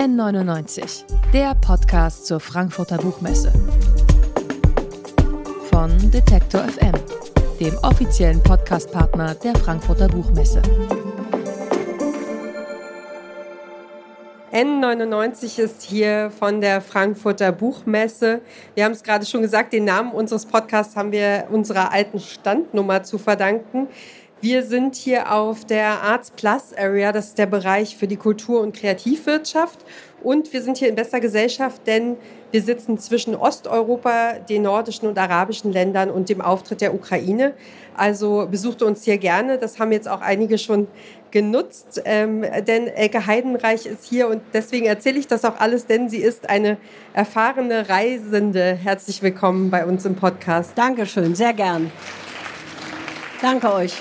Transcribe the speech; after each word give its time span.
N99, 0.00 1.04
der 1.30 1.54
Podcast 1.56 2.24
zur 2.24 2.40
Frankfurter 2.40 2.96
Buchmesse. 2.96 3.52
Von 5.70 5.90
Detektor 6.10 6.62
FM, 6.62 6.94
dem 7.60 7.76
offiziellen 7.82 8.42
Podcastpartner 8.42 9.34
der 9.34 9.54
Frankfurter 9.56 10.08
Buchmesse. 10.08 10.62
N99 14.52 15.58
ist 15.60 15.82
hier 15.82 16.30
von 16.30 16.62
der 16.62 16.80
Frankfurter 16.80 17.52
Buchmesse. 17.52 18.40
Wir 18.74 18.86
haben 18.86 18.92
es 18.92 19.02
gerade 19.02 19.26
schon 19.26 19.42
gesagt, 19.42 19.74
den 19.74 19.84
Namen 19.84 20.12
unseres 20.12 20.46
Podcasts 20.46 20.96
haben 20.96 21.12
wir 21.12 21.48
unserer 21.50 21.92
alten 21.92 22.18
Standnummer 22.20 23.02
zu 23.02 23.18
verdanken. 23.18 23.86
Wir 24.42 24.62
sind 24.62 24.94
hier 24.94 25.34
auf 25.34 25.66
der 25.66 26.02
Arts 26.02 26.30
Plus 26.30 26.72
Area, 26.74 27.12
das 27.12 27.26
ist 27.26 27.38
der 27.38 27.44
Bereich 27.44 27.98
für 27.98 28.06
die 28.06 28.16
Kultur- 28.16 28.62
und 28.62 28.74
Kreativwirtschaft. 28.74 29.80
Und 30.22 30.50
wir 30.54 30.62
sind 30.62 30.78
hier 30.78 30.88
in 30.88 30.94
bester 30.94 31.20
Gesellschaft, 31.20 31.86
denn 31.86 32.16
wir 32.50 32.62
sitzen 32.62 32.96
zwischen 32.96 33.34
Osteuropa, 33.34 34.38
den 34.48 34.62
nordischen 34.62 35.06
und 35.08 35.18
arabischen 35.18 35.72
Ländern 35.72 36.10
und 36.10 36.30
dem 36.30 36.40
Auftritt 36.40 36.80
der 36.80 36.94
Ukraine. 36.94 37.52
Also 37.94 38.48
besucht 38.50 38.80
uns 38.80 39.04
hier 39.04 39.18
gerne. 39.18 39.58
Das 39.58 39.78
haben 39.78 39.92
jetzt 39.92 40.08
auch 40.08 40.22
einige 40.22 40.56
schon 40.56 40.88
genutzt, 41.30 42.00
ähm, 42.06 42.42
denn 42.66 42.86
Elke 42.86 43.26
Heidenreich 43.26 43.84
ist 43.84 44.06
hier 44.06 44.26
und 44.28 44.40
deswegen 44.54 44.86
erzähle 44.86 45.18
ich 45.18 45.26
das 45.26 45.44
auch 45.44 45.60
alles, 45.60 45.84
denn 45.84 46.08
sie 46.08 46.18
ist 46.18 46.48
eine 46.48 46.78
erfahrene 47.12 47.90
Reisende. 47.90 48.72
Herzlich 48.72 49.22
willkommen 49.22 49.70
bei 49.70 49.84
uns 49.84 50.06
im 50.06 50.16
Podcast. 50.16 50.72
Dankeschön, 50.76 51.34
sehr 51.34 51.52
gern. 51.52 51.92
Danke 53.42 53.72
euch. 53.74 53.94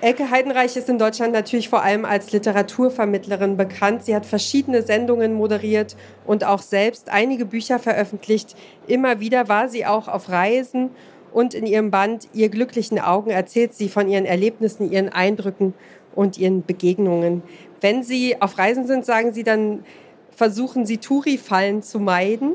Elke 0.00 0.30
Heidenreich 0.30 0.76
ist 0.76 0.88
in 0.88 0.96
Deutschland 0.98 1.32
natürlich 1.32 1.68
vor 1.68 1.82
allem 1.82 2.04
als 2.04 2.30
Literaturvermittlerin 2.30 3.56
bekannt. 3.56 4.04
Sie 4.04 4.14
hat 4.14 4.26
verschiedene 4.26 4.82
Sendungen 4.82 5.34
moderiert 5.34 5.96
und 6.24 6.44
auch 6.44 6.62
selbst 6.62 7.08
einige 7.08 7.44
Bücher 7.44 7.80
veröffentlicht. 7.80 8.54
Immer 8.86 9.18
wieder 9.18 9.48
war 9.48 9.68
sie 9.68 9.86
auch 9.86 10.06
auf 10.06 10.28
Reisen 10.28 10.90
und 11.32 11.52
in 11.52 11.66
ihrem 11.66 11.90
Band 11.90 12.28
Ihr 12.32 12.48
glücklichen 12.48 13.00
Augen 13.00 13.30
erzählt 13.30 13.74
sie 13.74 13.88
von 13.88 14.08
ihren 14.08 14.24
Erlebnissen, 14.24 14.90
ihren 14.90 15.08
Eindrücken 15.08 15.74
und 16.14 16.38
ihren 16.38 16.64
Begegnungen. 16.64 17.42
Wenn 17.80 18.04
Sie 18.04 18.40
auf 18.40 18.56
Reisen 18.56 18.86
sind, 18.86 19.04
sagen 19.04 19.32
Sie 19.32 19.42
dann, 19.42 19.84
versuchen 20.30 20.86
Sie 20.86 20.98
Touri-Fallen 20.98 21.82
zu 21.82 21.98
meiden. 21.98 22.54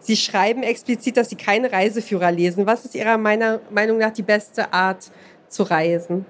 Sie 0.00 0.16
schreiben 0.16 0.62
explizit, 0.62 1.16
dass 1.16 1.30
Sie 1.30 1.36
keine 1.36 1.72
Reiseführer 1.72 2.30
lesen. 2.30 2.66
Was 2.66 2.84
ist 2.84 2.94
Ihrer 2.94 3.18
Meinung 3.18 3.98
nach 3.98 4.12
die 4.12 4.22
beste 4.22 4.72
Art, 4.72 5.10
zu 5.48 5.62
reisen? 5.64 6.26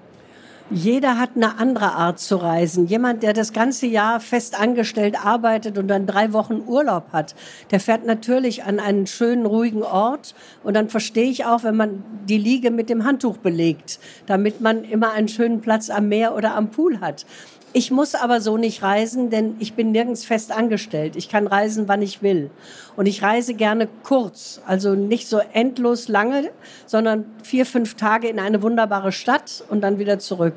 Jeder 0.71 1.17
hat 1.17 1.31
eine 1.35 1.57
andere 1.57 1.93
Art 1.93 2.19
zu 2.19 2.35
reisen. 2.35 2.85
Jemand, 2.85 3.23
der 3.23 3.33
das 3.33 3.53
ganze 3.53 3.87
Jahr 3.87 4.19
fest 4.19 4.59
angestellt 4.59 5.25
arbeitet 5.25 5.79
und 5.79 5.87
dann 5.87 6.05
drei 6.05 6.31
Wochen 6.31 6.61
Urlaub 6.67 7.05
hat, 7.11 7.33
der 7.71 7.79
fährt 7.79 8.05
natürlich 8.05 8.65
an 8.65 8.79
einen 8.79 9.07
schönen, 9.07 9.47
ruhigen 9.47 9.81
Ort. 9.81 10.35
Und 10.63 10.75
dann 10.75 10.87
verstehe 10.87 11.31
ich 11.31 11.45
auch, 11.45 11.63
wenn 11.63 11.75
man 11.75 12.03
die 12.27 12.37
Liege 12.37 12.69
mit 12.69 12.87
dem 12.91 13.03
Handtuch 13.03 13.37
belegt, 13.37 13.99
damit 14.27 14.61
man 14.61 14.83
immer 14.83 15.11
einen 15.11 15.27
schönen 15.27 15.59
Platz 15.59 15.89
am 15.89 16.07
Meer 16.07 16.35
oder 16.35 16.53
am 16.53 16.69
Pool 16.69 16.99
hat. 16.99 17.25
Ich 17.71 17.91
muss 17.91 18.15
aber 18.15 18.41
so 18.41 18.57
nicht 18.57 18.81
reisen, 18.81 19.29
denn 19.29 19.55
ich 19.59 19.73
bin 19.73 19.91
nirgends 19.91 20.25
fest 20.25 20.51
angestellt. 20.51 21.15
Ich 21.15 21.29
kann 21.29 21.45
reisen, 21.45 21.87
wann 21.87 22.01
ich 22.01 22.23
will. 22.23 22.49
Und 22.95 23.05
ich 23.05 23.21
reise 23.21 23.53
gerne 23.53 23.87
kurz, 24.03 24.59
also 24.65 24.95
nicht 24.95 25.27
so 25.27 25.39
endlos 25.53 26.07
lange, 26.07 26.49
sondern 26.87 27.25
vier, 27.43 27.67
fünf 27.67 27.93
Tage 27.93 28.27
in 28.27 28.39
eine 28.39 28.63
wunderbare 28.63 29.11
Stadt 29.11 29.63
und 29.69 29.81
dann 29.81 29.99
wieder 29.99 30.17
zurück. 30.17 30.55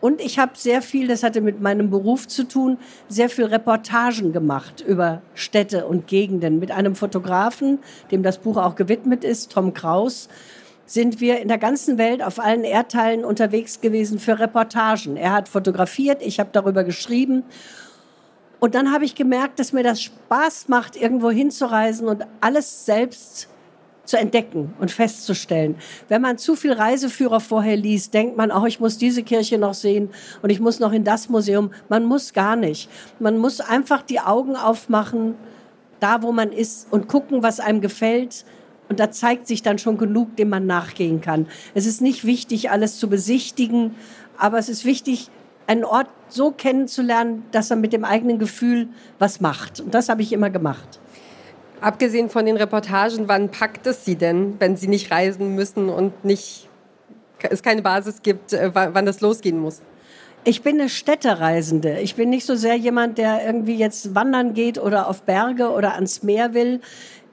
Und 0.00 0.20
ich 0.20 0.38
habe 0.38 0.52
sehr 0.54 0.80
viel, 0.80 1.08
das 1.08 1.24
hatte 1.24 1.40
mit 1.40 1.60
meinem 1.60 1.90
Beruf 1.90 2.28
zu 2.28 2.44
tun, 2.44 2.78
sehr 3.08 3.28
viel 3.28 3.46
Reportagen 3.46 4.32
gemacht 4.32 4.80
über 4.86 5.22
Städte 5.34 5.86
und 5.86 6.06
Gegenden 6.06 6.60
mit 6.60 6.70
einem 6.70 6.94
Fotografen, 6.94 7.80
dem 8.12 8.22
das 8.22 8.38
Buch 8.38 8.58
auch 8.58 8.76
gewidmet 8.76 9.24
ist, 9.24 9.50
Tom 9.50 9.74
Kraus 9.74 10.28
sind 10.88 11.20
wir 11.20 11.38
in 11.40 11.48
der 11.48 11.58
ganzen 11.58 11.98
Welt 11.98 12.22
auf 12.22 12.40
allen 12.40 12.64
Erdteilen 12.64 13.22
unterwegs 13.22 13.82
gewesen 13.82 14.18
für 14.18 14.38
Reportagen. 14.38 15.18
Er 15.18 15.32
hat 15.32 15.48
fotografiert, 15.48 16.22
ich 16.22 16.40
habe 16.40 16.48
darüber 16.50 16.82
geschrieben. 16.82 17.44
Und 18.58 18.74
dann 18.74 18.90
habe 18.90 19.04
ich 19.04 19.14
gemerkt, 19.14 19.60
dass 19.60 19.74
mir 19.74 19.82
das 19.84 20.02
Spaß 20.02 20.68
macht, 20.68 20.96
irgendwo 20.96 21.30
hinzureisen 21.30 22.08
und 22.08 22.24
alles 22.40 22.86
selbst 22.86 23.48
zu 24.04 24.16
entdecken 24.16 24.72
und 24.80 24.90
festzustellen. 24.90 25.76
Wenn 26.08 26.22
man 26.22 26.38
zu 26.38 26.56
viel 26.56 26.72
Reiseführer 26.72 27.40
vorher 27.40 27.76
liest, 27.76 28.14
denkt 28.14 28.38
man, 28.38 28.50
auch 28.50 28.64
ich 28.64 28.80
muss 28.80 28.96
diese 28.96 29.22
Kirche 29.22 29.58
noch 29.58 29.74
sehen 29.74 30.08
und 30.40 30.48
ich 30.48 30.58
muss 30.58 30.80
noch 30.80 30.92
in 30.92 31.04
das 31.04 31.28
Museum. 31.28 31.70
Man 31.90 32.06
muss 32.06 32.32
gar 32.32 32.56
nicht. 32.56 32.88
Man 33.18 33.36
muss 33.36 33.60
einfach 33.60 34.00
die 34.00 34.20
Augen 34.20 34.56
aufmachen, 34.56 35.34
da 36.00 36.22
wo 36.22 36.32
man 36.32 36.50
ist 36.50 36.90
und 36.90 37.08
gucken, 37.08 37.42
was 37.42 37.60
einem 37.60 37.82
gefällt, 37.82 38.46
und 38.88 39.00
da 39.00 39.10
zeigt 39.10 39.46
sich 39.46 39.62
dann 39.62 39.78
schon 39.78 39.98
genug, 39.98 40.36
dem 40.36 40.48
man 40.48 40.66
nachgehen 40.66 41.20
kann. 41.20 41.46
Es 41.74 41.86
ist 41.86 42.00
nicht 42.00 42.24
wichtig, 42.24 42.70
alles 42.70 42.98
zu 42.98 43.08
besichtigen, 43.08 43.94
aber 44.36 44.58
es 44.58 44.68
ist 44.68 44.84
wichtig, 44.84 45.30
einen 45.66 45.84
Ort 45.84 46.08
so 46.28 46.50
kennenzulernen, 46.50 47.44
dass 47.52 47.70
er 47.70 47.76
mit 47.76 47.92
dem 47.92 48.04
eigenen 48.04 48.38
Gefühl 48.38 48.88
was 49.18 49.40
macht. 49.40 49.80
Und 49.80 49.94
das 49.94 50.08
habe 50.08 50.22
ich 50.22 50.32
immer 50.32 50.50
gemacht. 50.50 50.98
Abgesehen 51.80 52.30
von 52.30 52.46
den 52.46 52.56
Reportagen, 52.56 53.28
wann 53.28 53.50
packt 53.50 53.86
es 53.86 54.04
Sie 54.04 54.16
denn, 54.16 54.54
wenn 54.58 54.76
Sie 54.76 54.88
nicht 54.88 55.10
reisen 55.10 55.54
müssen 55.54 55.88
und 55.90 56.24
nicht, 56.24 56.68
es 57.38 57.62
keine 57.62 57.82
Basis 57.82 58.22
gibt, 58.22 58.52
äh, 58.52 58.70
wann 58.74 59.06
das 59.06 59.20
losgehen 59.20 59.60
muss? 59.60 59.82
Ich 60.44 60.62
bin 60.62 60.80
eine 60.80 60.88
Städtereisende. 60.88 61.98
Ich 62.00 62.14
bin 62.14 62.30
nicht 62.30 62.46
so 62.46 62.54
sehr 62.54 62.76
jemand, 62.76 63.18
der 63.18 63.44
irgendwie 63.44 63.76
jetzt 63.76 64.14
wandern 64.14 64.54
geht 64.54 64.78
oder 64.78 65.08
auf 65.08 65.22
Berge 65.22 65.70
oder 65.70 65.94
ans 65.94 66.22
Meer 66.22 66.54
will 66.54 66.80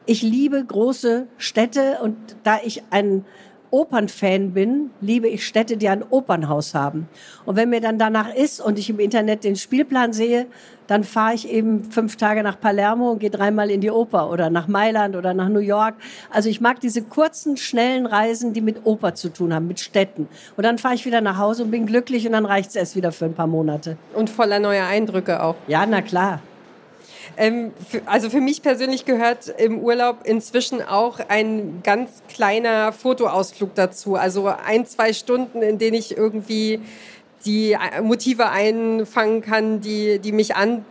ich 0.06 0.22
liebe 0.22 0.64
große 0.64 1.28
Städte 1.38 1.98
und 2.02 2.16
da 2.44 2.60
ich 2.64 2.84
ein 2.92 3.26
Opernfan 3.72 4.52
bin, 4.54 4.92
liebe 5.02 5.28
ich 5.28 5.46
Städte, 5.46 5.76
die 5.76 5.90
ein 5.90 6.04
Opernhaus 6.10 6.74
haben. 6.74 7.10
Und 7.46 7.58
wenn 7.58 7.70
mir 7.70 7.82
dann 7.82 8.00
danach 8.00 8.34
ist 8.34 8.62
und 8.62 8.80
ich 8.80 8.90
im 8.90 9.00
Internet 9.00 9.44
den 9.44 9.58
Spielplan 9.58 10.14
sehe, 10.14 10.46
dann 10.88 11.04
fahre 11.04 11.34
ich 11.34 11.50
eben 11.50 11.84
fünf 11.92 12.16
Tage 12.16 12.42
nach 12.44 12.58
Palermo 12.60 13.12
und 13.12 13.20
gehe 13.20 13.32
dreimal 13.32 13.70
in 13.72 13.82
die 13.82 13.90
Oper 13.90 14.32
oder 14.32 14.50
nach 14.50 14.68
Mailand 14.68 15.16
oder 15.16 15.34
nach 15.34 15.50
New 15.50 15.60
York. 15.60 15.96
Also 16.30 16.48
ich 16.48 16.62
mag 16.62 16.80
diese 16.80 17.02
kurzen, 17.02 17.58
schnellen 17.58 18.06
Reisen, 18.06 18.54
die 18.54 18.62
mit 18.62 18.86
Oper 18.86 19.16
zu 19.16 19.30
tun 19.30 19.54
haben, 19.54 19.68
mit 19.68 19.80
Städten. 19.80 20.30
Und 20.56 20.64
dann 20.64 20.78
fahre 20.78 20.96
ich 20.96 21.06
wieder 21.06 21.20
nach 21.20 21.38
Hause 21.38 21.64
und 21.64 21.72
bin 21.72 21.86
glücklich 21.86 22.26
und 22.26 22.32
dann 22.32 22.46
reicht 22.46 22.70
es 22.70 22.76
erst 22.76 22.96
wieder 22.96 23.12
für 23.12 23.26
ein 23.26 23.34
paar 23.34 23.48
Monate. 23.48 23.98
Und 24.14 24.30
voller 24.30 24.60
neuer 24.60 24.86
Eindrücke 24.86 25.44
auch. 25.44 25.56
Ja, 25.68 25.86
na 25.86 26.02
klar. 26.02 26.40
Ähm, 27.38 27.72
für, 27.90 28.02
also 28.06 28.30
für 28.30 28.42
mich 28.42 28.62
persönlich 28.62 29.06
gehört 29.06 29.48
im 29.58 29.80
Urlaub 29.80 30.20
inzwischen 30.24 30.82
auch 30.82 31.20
ein 31.28 31.82
ganz 31.84 32.24
kleiner 32.34 32.94
Fotoausflug 32.94 33.76
dazu. 33.76 34.16
Also 34.16 34.48
ein, 34.48 34.86
zwei 34.86 35.14
Stunden, 35.14 35.62
in 35.62 35.78
denen 35.78 35.96
ich 35.96 36.18
irgendwie 36.18 36.82
die 37.46 37.74
äh, 37.74 38.02
Motive 38.02 38.50
einfangen 38.50 39.42
kann, 39.42 39.82
die, 39.82 40.20
die 40.20 40.32
mich 40.32 40.56
an, 40.56 40.86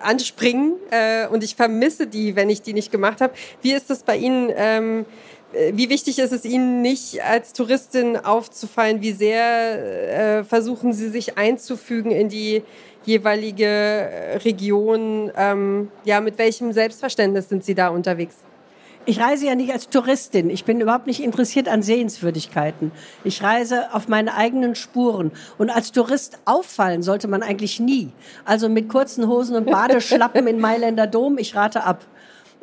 anspringen. 0.00 0.74
Äh, 0.90 1.26
und 1.28 1.42
ich 1.42 1.56
vermisse 1.56 2.06
die, 2.06 2.36
wenn 2.36 2.50
ich 2.50 2.62
die 2.62 2.72
nicht 2.72 2.92
gemacht 2.92 3.20
habe. 3.20 3.32
Wie 3.62 3.72
ist 3.72 3.90
das 3.90 4.02
bei 4.02 4.16
Ihnen? 4.16 4.50
Ähm, 4.54 5.04
äh, 5.52 5.72
wie 5.74 5.88
wichtig 5.88 6.18
ist 6.18 6.32
es 6.32 6.44
Ihnen 6.44 6.82
nicht 6.82 7.22
als 7.22 7.52
Touristin 7.52 8.16
aufzufallen? 8.16 9.00
Wie 9.02 9.12
sehr 9.12 10.38
äh, 10.40 10.44
versuchen 10.44 10.92
Sie 10.92 11.08
sich 11.08 11.38
einzufügen 11.38 12.10
in 12.10 12.28
die 12.28 12.62
jeweilige 13.06 13.64
äh, 13.64 14.36
Region. 14.38 15.32
Ähm, 15.36 15.90
ja, 16.04 16.20
mit 16.20 16.38
welchem 16.38 16.72
Selbstverständnis 16.72 17.48
sind 17.48 17.64
Sie 17.64 17.74
da 17.74 17.88
unterwegs? 17.88 18.36
Ich 19.08 19.20
reise 19.20 19.46
ja 19.46 19.54
nicht 19.54 19.72
als 19.72 19.88
Touristin. 19.88 20.50
Ich 20.50 20.64
bin 20.64 20.80
überhaupt 20.80 21.06
nicht 21.06 21.22
interessiert 21.22 21.68
an 21.68 21.80
Sehenswürdigkeiten. 21.80 22.90
Ich 23.22 23.40
reise 23.40 23.94
auf 23.94 24.08
meine 24.08 24.34
eigenen 24.34 24.74
Spuren. 24.74 25.30
Und 25.58 25.70
als 25.70 25.92
Tourist 25.92 26.40
auffallen 26.44 27.02
sollte 27.02 27.28
man 27.28 27.44
eigentlich 27.44 27.78
nie. 27.78 28.10
Also 28.44 28.68
mit 28.68 28.88
kurzen 28.88 29.28
Hosen 29.28 29.54
und 29.54 29.70
Badeschlappen 29.70 30.46
in 30.48 30.58
Mailänder 30.58 31.06
Dom, 31.06 31.38
ich 31.38 31.54
rate 31.54 31.84
ab. 31.84 32.04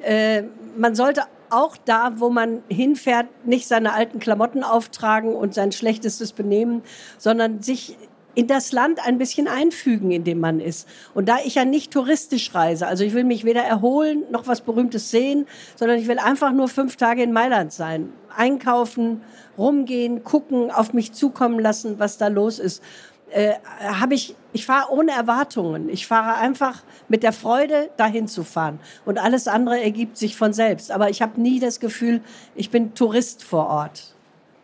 Äh, 0.01 0.43
man 0.77 0.95
sollte 0.95 1.21
auch 1.49 1.77
da, 1.77 2.13
wo 2.17 2.29
man 2.29 2.61
hinfährt, 2.67 3.27
nicht 3.45 3.67
seine 3.67 3.93
alten 3.93 4.19
Klamotten 4.19 4.63
auftragen 4.63 5.33
und 5.33 5.53
sein 5.53 5.71
schlechtestes 5.71 6.33
Benehmen, 6.33 6.81
sondern 7.17 7.61
sich 7.61 7.95
in 8.35 8.47
das 8.47 8.71
Land 8.71 9.05
ein 9.05 9.17
bisschen 9.17 9.47
einfügen, 9.47 10.11
in 10.11 10.23
dem 10.23 10.39
man 10.39 10.59
ist. 10.59 10.87
Und 11.13 11.29
da 11.29 11.37
ich 11.43 11.55
ja 11.55 11.65
nicht 11.65 11.91
touristisch 11.91 12.53
reise, 12.55 12.87
also 12.87 13.03
ich 13.03 13.13
will 13.13 13.23
mich 13.23 13.45
weder 13.45 13.61
erholen 13.61 14.23
noch 14.31 14.47
was 14.47 14.61
Berühmtes 14.61 15.11
sehen, 15.11 15.45
sondern 15.75 15.99
ich 15.99 16.07
will 16.07 16.19
einfach 16.19 16.51
nur 16.51 16.67
fünf 16.67 16.95
Tage 16.95 17.23
in 17.23 17.31
Mailand 17.31 17.71
sein, 17.71 18.11
einkaufen, 18.35 19.21
rumgehen, 19.57 20.23
gucken, 20.23 20.71
auf 20.71 20.93
mich 20.93 21.13
zukommen 21.13 21.59
lassen, 21.59 21.99
was 21.99 22.17
da 22.17 22.27
los 22.27 22.59
ist. 22.59 22.81
Äh, 23.29 23.53
habe 23.79 24.13
ich, 24.13 24.35
ich 24.51 24.65
fahre 24.65 24.91
ohne 24.91 25.11
Erwartungen. 25.11 25.89
Ich 25.89 26.05
fahre 26.05 26.37
einfach 26.37 26.83
mit 27.07 27.23
der 27.23 27.33
Freude, 27.33 27.89
dahin 27.97 28.27
zu 28.27 28.43
fahren. 28.43 28.79
Und 29.05 29.17
alles 29.17 29.47
andere 29.47 29.81
ergibt 29.81 30.17
sich 30.17 30.37
von 30.37 30.53
selbst. 30.53 30.91
Aber 30.91 31.09
ich 31.09 31.21
habe 31.21 31.41
nie 31.41 31.59
das 31.59 31.79
Gefühl, 31.79 32.21
ich 32.53 32.69
bin 32.69 32.93
Tourist 32.93 33.43
vor 33.43 33.67
Ort. 33.67 34.12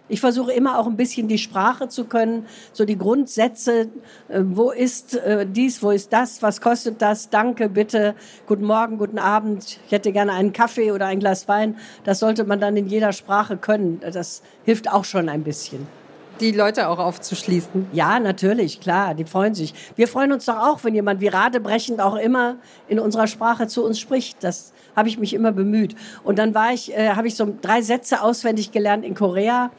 Ich 0.10 0.22
versuche 0.22 0.52
immer 0.52 0.80
auch 0.80 0.88
ein 0.88 0.98
bisschen 0.98 1.28
die 1.28 1.38
Sprache 1.38 1.88
zu 1.88 2.06
können, 2.06 2.48
so 2.74 2.84
die 2.84 2.98
Grundsätze, 2.98 3.90
äh, 4.28 4.42
wo 4.44 4.72
ist 4.72 5.16
äh, 5.16 5.46
dies, 5.48 5.84
wo 5.84 5.92
ist 5.92 6.12
das, 6.12 6.42
was 6.42 6.62
kostet 6.62 7.02
das, 7.02 7.30
danke, 7.30 7.70
bitte, 7.70 8.16
guten 8.48 8.66
Morgen, 8.66 8.98
guten 8.98 9.20
Abend, 9.20 9.80
ich 9.86 9.92
hätte 9.92 10.12
gerne 10.12 10.34
einen 10.34 10.52
Kaffee 10.52 10.92
oder 10.92 11.06
ein 11.06 11.20
Glas 11.20 11.48
Wein. 11.48 11.78
Das 12.04 12.20
sollte 12.20 12.44
man 12.44 12.60
dann 12.60 12.76
in 12.76 12.88
jeder 12.88 13.14
Sprache 13.14 13.56
können. 13.56 14.00
Das 14.02 14.42
hilft 14.66 14.92
auch 14.92 15.06
schon 15.06 15.30
ein 15.30 15.44
bisschen 15.44 15.99
die 16.42 16.52
Leute 16.52 16.88
auch 16.88 17.00
aufzuschließen. 17.00 17.88
Ja, 17.92 18.20
natürlich, 18.20 18.80
klar, 18.80 19.14
die 19.14 19.26
freuen 19.26 19.54
sich. 19.54 19.74
Wir 19.96 20.08
freuen 20.08 20.32
uns 20.32 20.46
doch 20.46 20.58
auch, 20.58 20.84
wenn 20.84 20.96
jemand 20.96 21.22
wie 21.22 21.28
radebrechend 21.28 22.02
auch 22.02 22.16
immer 22.16 22.56
in 22.88 23.00
unserer 23.00 23.28
Sprache 23.28 23.68
zu 23.68 23.86
uns 23.86 24.00
spricht. 24.00 24.44
Das 24.44 24.74
habe 24.96 25.10
ich 25.10 25.20
mich 25.20 25.34
immer 25.34 25.52
bemüht. 25.52 25.96
Und 26.24 26.40
dann 26.40 26.54
war 26.54 26.74
ich, 26.74 26.96
äh, 26.96 27.10
habe 27.10 27.28
ich 27.28 27.36
so 27.36 27.54
drei 27.62 27.82
Sätze 27.82 28.22
auswendig 28.22 28.72
gelernt 28.72 29.06
in 29.06 29.16
Korea. 29.16 29.72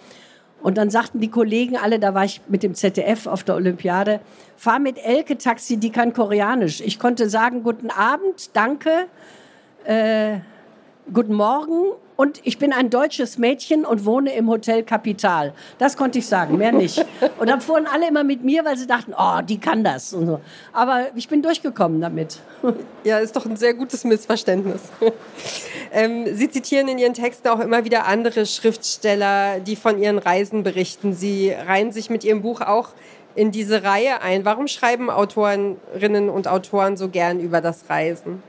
Und 0.63 0.77
dann 0.77 0.91
sagten 0.91 1.21
die 1.21 1.31
Kollegen 1.31 1.77
alle, 1.77 1.99
da 1.99 2.15
war 2.15 2.25
ich 2.25 2.43
mit 2.49 2.63
dem 2.63 2.75
ZDF 2.75 3.27
auf 3.27 3.45
der 3.45 3.55
Olympiade, 3.55 4.21
fahr 4.57 4.79
mit 4.79 4.99
Elke 4.99 5.39
Taxi, 5.39 5.79
die 5.79 5.91
kann 5.91 6.13
Koreanisch. 6.13 6.83
Ich 6.83 6.99
konnte 6.99 7.31
sagen, 7.31 7.63
guten 7.63 7.91
Abend, 7.91 8.55
danke, 8.55 9.07
äh, 9.85 10.39
guten 11.13 11.35
Morgen 11.35 11.93
und 12.21 12.43
ich 12.45 12.59
bin 12.59 12.75
ein 12.75 12.91
deutsches 12.91 13.39
Mädchen 13.39 13.87
und 13.87 14.05
wohne 14.05 14.35
im 14.35 14.51
Hotel 14.51 14.83
Kapital. 14.83 15.55
Das 15.79 15.97
konnte 15.97 16.19
ich 16.19 16.27
sagen, 16.27 16.59
mehr 16.59 16.71
nicht. 16.71 17.03
Und 17.39 17.49
dann 17.49 17.63
fuhren 17.63 17.87
alle 17.87 18.09
immer 18.09 18.25
mit 18.25 18.45
mir, 18.45 18.63
weil 18.67 18.77
sie 18.77 18.87
dachten, 18.87 19.15
oh, 19.17 19.41
die 19.41 19.59
kann 19.59 19.83
das. 19.83 20.13
Und 20.13 20.27
so. 20.27 20.41
Aber 20.75 21.07
ich 21.15 21.29
bin 21.29 21.41
durchgekommen 21.41 21.99
damit. 22.03 22.41
Ja, 23.03 23.19
ist 23.19 23.35
doch 23.35 23.47
ein 23.47 23.57
sehr 23.57 23.73
gutes 23.73 24.05
Missverständnis. 24.05 24.83
Ähm, 25.93 26.37
sie 26.37 26.49
zitieren 26.49 26.87
in 26.87 26.99
Ihren 26.99 27.15
Texten 27.15 27.49
auch 27.49 27.59
immer 27.59 27.85
wieder 27.85 28.07
andere 28.07 28.47
Schriftsteller, 28.47 29.59
die 29.59 29.75
von 29.75 30.01
ihren 30.01 30.19
Reisen 30.19 30.63
berichten. 30.63 31.15
Sie 31.15 31.51
reihen 31.51 31.91
sich 31.91 32.11
mit 32.11 32.23
Ihrem 32.23 32.43
Buch 32.43 32.61
auch 32.61 32.91
in 33.35 33.51
diese 33.51 33.83
Reihe 33.83 34.23
ein. 34.23 34.45
Warum 34.45 34.69
schreiben 34.69 35.11
Autorinnen 35.11 36.29
und 36.29 36.47
Autoren 36.47 36.97
so 36.97 37.09
gern 37.09 37.41
über 37.41 37.61
das 37.61 37.91
Reisen? 37.91 38.41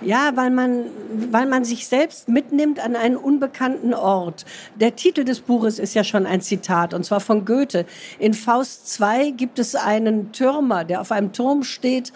Ja, 0.00 0.32
weil 0.34 0.50
man, 0.50 0.86
weil 1.30 1.46
man 1.46 1.64
sich 1.64 1.86
selbst 1.86 2.28
mitnimmt 2.28 2.78
an 2.84 2.96
einen 2.96 3.16
unbekannten 3.16 3.94
Ort. 3.94 4.44
Der 4.74 4.96
Titel 4.96 5.24
des 5.24 5.40
Buches 5.40 5.78
ist 5.78 5.94
ja 5.94 6.04
schon 6.04 6.26
ein 6.26 6.40
Zitat, 6.40 6.92
und 6.94 7.04
zwar 7.04 7.20
von 7.20 7.44
Goethe. 7.44 7.86
In 8.18 8.34
Faust 8.34 8.88
2 8.92 9.30
gibt 9.30 9.58
es 9.58 9.74
einen 9.74 10.32
Türmer, 10.32 10.84
der 10.84 11.00
auf 11.00 11.12
einem 11.12 11.32
Turm 11.32 11.62
steht 11.62 12.12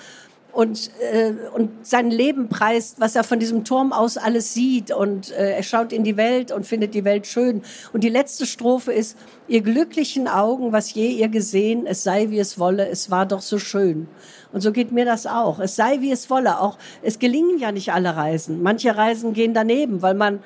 und, 0.52 0.90
äh, 1.12 1.34
und 1.54 1.86
sein 1.86 2.10
Leben 2.10 2.48
preist, 2.48 2.98
was 3.00 3.14
er 3.14 3.22
von 3.22 3.38
diesem 3.38 3.64
Turm 3.64 3.92
aus 3.92 4.16
alles 4.16 4.54
sieht. 4.54 4.90
Und 4.90 5.30
äh, 5.30 5.52
er 5.52 5.62
schaut 5.62 5.92
in 5.92 6.04
die 6.04 6.16
Welt 6.16 6.50
und 6.50 6.66
findet 6.66 6.94
die 6.94 7.04
Welt 7.04 7.26
schön. 7.26 7.62
Und 7.92 8.02
die 8.02 8.08
letzte 8.08 8.46
Strophe 8.46 8.92
ist, 8.92 9.16
ihr 9.46 9.60
glücklichen 9.60 10.26
Augen, 10.26 10.72
was 10.72 10.92
je 10.94 11.08
ihr 11.08 11.28
gesehen, 11.28 11.86
es 11.86 12.02
sei 12.02 12.30
wie 12.30 12.38
es 12.38 12.58
wolle, 12.58 12.88
es 12.88 13.10
war 13.10 13.26
doch 13.26 13.42
so 13.42 13.58
schön. 13.58 14.08
Und 14.52 14.62
so 14.62 14.72
geht 14.72 14.90
mir 14.90 15.04
das 15.04 15.26
auch. 15.26 15.60
Es 15.60 15.76
sei 15.76 16.00
wie 16.00 16.10
es 16.10 16.30
wolle. 16.30 16.60
Auch 16.60 16.78
es 17.02 17.18
gelingen 17.18 17.58
ja 17.58 17.70
nicht 17.70 17.92
alle 17.92 18.16
Reisen. 18.16 18.62
Manche 18.62 18.96
Reisen 18.96 19.34
gehen 19.34 19.54
daneben, 19.54 20.02
weil 20.02 20.14
man 20.14 20.40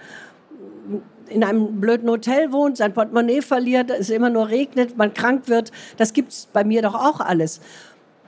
in 1.28 1.44
einem 1.44 1.80
blöden 1.80 2.08
Hotel 2.10 2.52
wohnt, 2.52 2.76
sein 2.76 2.92
Portemonnaie 2.92 3.40
verliert, 3.40 3.90
es 3.90 4.10
immer 4.10 4.28
nur 4.28 4.48
regnet, 4.48 4.96
man 4.96 5.14
krank 5.14 5.48
wird. 5.48 5.72
Das 5.96 6.12
gibt's 6.12 6.48
bei 6.52 6.64
mir 6.64 6.82
doch 6.82 6.94
auch 6.94 7.20
alles. 7.20 7.60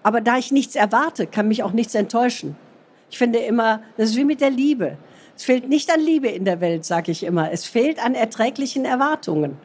Aber 0.05 0.21
da 0.21 0.39
ich 0.39 0.53
nichts 0.53 0.77
erwarte, 0.77 1.27
kann 1.27 1.49
mich 1.49 1.65
auch 1.65 1.73
nichts 1.73 1.95
enttäuschen. 1.97 2.57
Ich 3.11 3.19
finde 3.19 3.41
immer, 3.41 3.83
das 3.97 4.11
ist 4.11 4.17
wie 4.17 4.25
mit 4.25 4.41
der 4.41 4.51
Liebe. 4.51 4.99
Es 5.37 5.45
fehlt 5.45 5.69
nicht 5.69 5.93
an 5.93 6.01
Liebe 6.01 6.29
in 6.29 6.45
der 6.45 6.61
Welt, 6.61 6.85
sage 6.85 7.11
ich 7.11 7.25
immer. 7.25 7.51
Es 7.51 7.65
fehlt 7.65 8.05
an 8.05 8.15
erträglichen 8.15 8.85
Erwartungen. 8.85 9.57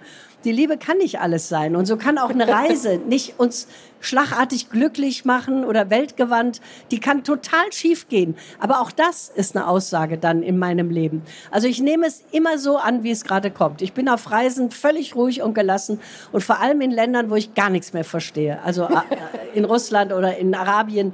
Die 0.45 0.51
Liebe 0.51 0.77
kann 0.77 0.97
nicht 0.97 1.19
alles 1.19 1.49
sein. 1.49 1.75
Und 1.75 1.85
so 1.85 1.97
kann 1.97 2.17
auch 2.17 2.29
eine 2.29 2.47
Reise 2.47 2.97
nicht 3.07 3.39
uns 3.39 3.67
schlagartig 3.99 4.69
glücklich 4.69 5.25
machen 5.25 5.65
oder 5.65 5.89
weltgewandt. 5.89 6.61
Die 6.91 6.99
kann 6.99 7.23
total 7.23 7.71
schief 7.71 8.07
gehen. 8.07 8.37
Aber 8.59 8.79
auch 8.79 8.91
das 8.91 9.29
ist 9.29 9.55
eine 9.55 9.67
Aussage 9.67 10.17
dann 10.17 10.41
in 10.41 10.57
meinem 10.57 10.89
Leben. 10.89 11.23
Also 11.51 11.67
ich 11.67 11.81
nehme 11.81 12.07
es 12.07 12.23
immer 12.31 12.57
so 12.57 12.77
an, 12.77 13.03
wie 13.03 13.11
es 13.11 13.25
gerade 13.25 13.51
kommt. 13.51 13.81
Ich 13.81 13.93
bin 13.93 14.07
auf 14.07 14.31
Reisen 14.31 14.71
völlig 14.71 15.15
ruhig 15.15 15.41
und 15.41 15.53
gelassen 15.53 15.99
und 16.31 16.43
vor 16.43 16.59
allem 16.61 16.79
in 16.81 16.91
Ländern, 16.91 17.29
wo 17.29 17.35
ich 17.35 17.53
gar 17.53 17.69
nichts 17.69 17.91
mehr 17.91 18.05
verstehe. 18.05 18.61
Also 18.63 18.83
äh, 18.83 19.01
in 19.53 19.65
Russland 19.65 20.13
oder 20.13 20.37
in 20.37 20.55
Arabien. 20.55 21.13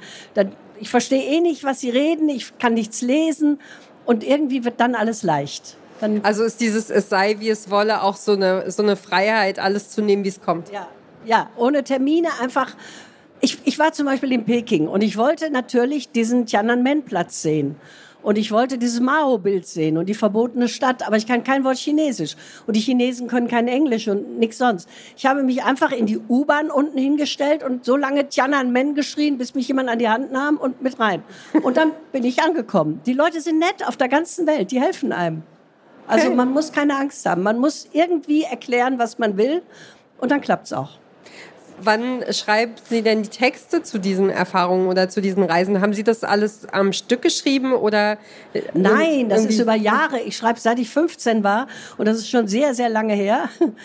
Ich 0.79 0.89
verstehe 0.89 1.23
eh 1.23 1.39
nicht, 1.39 1.63
was 1.63 1.79
sie 1.79 1.89
reden. 1.89 2.29
Ich 2.29 2.57
kann 2.59 2.75
nichts 2.75 3.01
lesen. 3.01 3.59
Und 4.05 4.23
irgendwie 4.23 4.63
wird 4.63 4.79
dann 4.79 4.93
alles 4.93 5.23
leicht. 5.23 5.77
Dann 6.01 6.21
also 6.23 6.43
ist 6.43 6.59
dieses 6.59 6.89
Es 6.89 7.09
sei, 7.09 7.37
wie 7.39 7.49
es 7.49 7.69
wolle, 7.69 8.01
auch 8.01 8.15
so 8.15 8.33
eine, 8.33 8.69
so 8.71 8.83
eine 8.83 8.95
Freiheit, 8.95 9.59
alles 9.59 9.91
zu 9.91 10.01
nehmen, 10.01 10.23
wie 10.23 10.29
es 10.29 10.41
kommt. 10.41 10.71
Ja, 10.71 10.87
ja, 11.25 11.49
ohne 11.55 11.83
Termine 11.83 12.29
einfach. 12.41 12.75
Ich, 13.41 13.59
ich 13.65 13.77
war 13.79 13.91
zum 13.93 14.05
Beispiel 14.05 14.31
in 14.31 14.45
Peking 14.45 14.87
und 14.87 15.01
ich 15.01 15.17
wollte 15.17 15.49
natürlich 15.49 16.11
diesen 16.11 16.45
Tiananmen-Platz 16.45 17.41
sehen. 17.41 17.75
Und 18.25 18.39
ich 18.39 18.51
wollte 18.51 18.79
dieses 18.79 19.01
Mao-Bild 19.01 19.67
sehen 19.67 19.99
und 19.99 20.07
die 20.07 20.15
verbotene 20.15 20.67
Stadt, 20.67 21.05
aber 21.05 21.15
ich 21.15 21.27
kann 21.27 21.43
kein 21.43 21.63
Wort 21.63 21.77
Chinesisch. 21.77 22.35
Und 22.65 22.75
die 22.75 22.79
Chinesen 22.79 23.27
können 23.27 23.47
kein 23.47 23.67
Englisch 23.67 24.07
und 24.07 24.39
nichts 24.39 24.57
sonst. 24.57 24.89
Ich 25.15 25.27
habe 25.27 25.43
mich 25.43 25.63
einfach 25.63 25.91
in 25.91 26.07
die 26.07 26.17
U-Bahn 26.17 26.71
unten 26.71 26.97
hingestellt 26.97 27.63
und 27.63 27.85
so 27.85 27.95
lange 27.95 28.27
Tiananmen 28.27 28.95
geschrien, 28.95 29.37
bis 29.37 29.53
mich 29.53 29.67
jemand 29.67 29.89
an 29.89 29.99
die 29.99 30.09
Hand 30.09 30.31
nahm 30.31 30.57
und 30.57 30.81
mit 30.81 30.99
rein. 30.99 31.21
Und 31.61 31.77
dann 31.77 31.91
bin 32.11 32.23
ich 32.23 32.41
angekommen. 32.41 32.99
Die 33.05 33.13
Leute 33.13 33.41
sind 33.41 33.59
nett 33.59 33.87
auf 33.87 33.95
der 33.95 34.07
ganzen 34.07 34.47
Welt, 34.47 34.71
die 34.71 34.81
helfen 34.81 35.11
einem. 35.11 35.43
Also 36.07 36.31
man 36.31 36.51
muss 36.51 36.71
keine 36.71 36.95
Angst 36.95 37.25
haben. 37.25 37.43
Man 37.43 37.59
muss 37.59 37.87
irgendwie 37.91 38.43
erklären, 38.43 38.99
was 38.99 39.17
man 39.17 39.37
will 39.37 39.61
und 40.17 40.31
dann 40.31 40.41
klappt 40.41 40.67
es 40.67 40.73
auch. 40.73 40.91
Wann 41.81 42.23
schreibt 42.31 42.87
Sie 42.87 43.01
denn 43.01 43.23
die 43.23 43.29
Texte 43.29 43.83
zu 43.83 43.97
diesen 43.97 44.29
Erfahrungen 44.29 44.87
oder 44.87 45.09
zu 45.09 45.19
diesen 45.19 45.43
Reisen? 45.43 45.81
Haben 45.81 45.93
Sie 45.93 46.03
das 46.03 46.23
alles 46.23 46.65
am 46.71 46.93
Stück 46.93 47.21
geschrieben 47.21 47.73
oder? 47.73 48.13
Äh, 48.53 48.61
Nein, 48.73 49.27
das 49.27 49.45
ist 49.45 49.59
über 49.59 49.75
Jahre. 49.75 50.21
Ich 50.21 50.37
schreibe 50.37 50.59
seit 50.59 50.79
ich 50.79 50.89
15 50.89 51.43
war 51.43 51.67
und 51.97 52.07
das 52.07 52.17
ist 52.17 52.29
schon 52.29 52.47
sehr, 52.47 52.73
sehr 52.73 52.89
lange 52.89 53.13
her. 53.13 53.49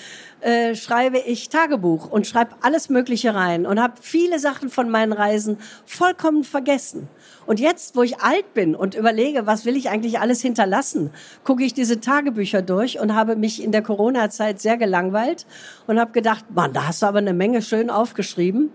Äh, 0.42 0.74
schreibe 0.74 1.18
ich 1.18 1.50
Tagebuch 1.50 2.10
und 2.10 2.26
schreibe 2.26 2.52
alles 2.62 2.88
Mögliche 2.88 3.34
rein 3.34 3.66
und 3.66 3.78
habe 3.78 3.96
viele 4.00 4.38
Sachen 4.38 4.70
von 4.70 4.88
meinen 4.88 5.12
Reisen 5.12 5.58
vollkommen 5.84 6.44
vergessen. 6.44 7.10
Und 7.50 7.58
jetzt, 7.58 7.96
wo 7.96 8.04
ich 8.04 8.20
alt 8.20 8.54
bin 8.54 8.76
und 8.76 8.94
überlege, 8.94 9.44
was 9.44 9.64
will 9.64 9.76
ich 9.76 9.88
eigentlich 9.90 10.20
alles 10.20 10.40
hinterlassen, 10.40 11.10
gucke 11.42 11.64
ich 11.64 11.74
diese 11.74 11.98
Tagebücher 11.98 12.62
durch 12.62 13.00
und 13.00 13.16
habe 13.16 13.34
mich 13.34 13.60
in 13.60 13.72
der 13.72 13.82
Corona-Zeit 13.82 14.60
sehr 14.60 14.76
gelangweilt 14.76 15.46
und 15.88 15.98
habe 15.98 16.12
gedacht, 16.12 16.44
Mann, 16.54 16.72
da 16.72 16.86
hast 16.86 17.02
du 17.02 17.06
aber 17.06 17.18
eine 17.18 17.32
Menge 17.32 17.60
schön 17.60 17.90
aufgeschrieben. 17.90 18.70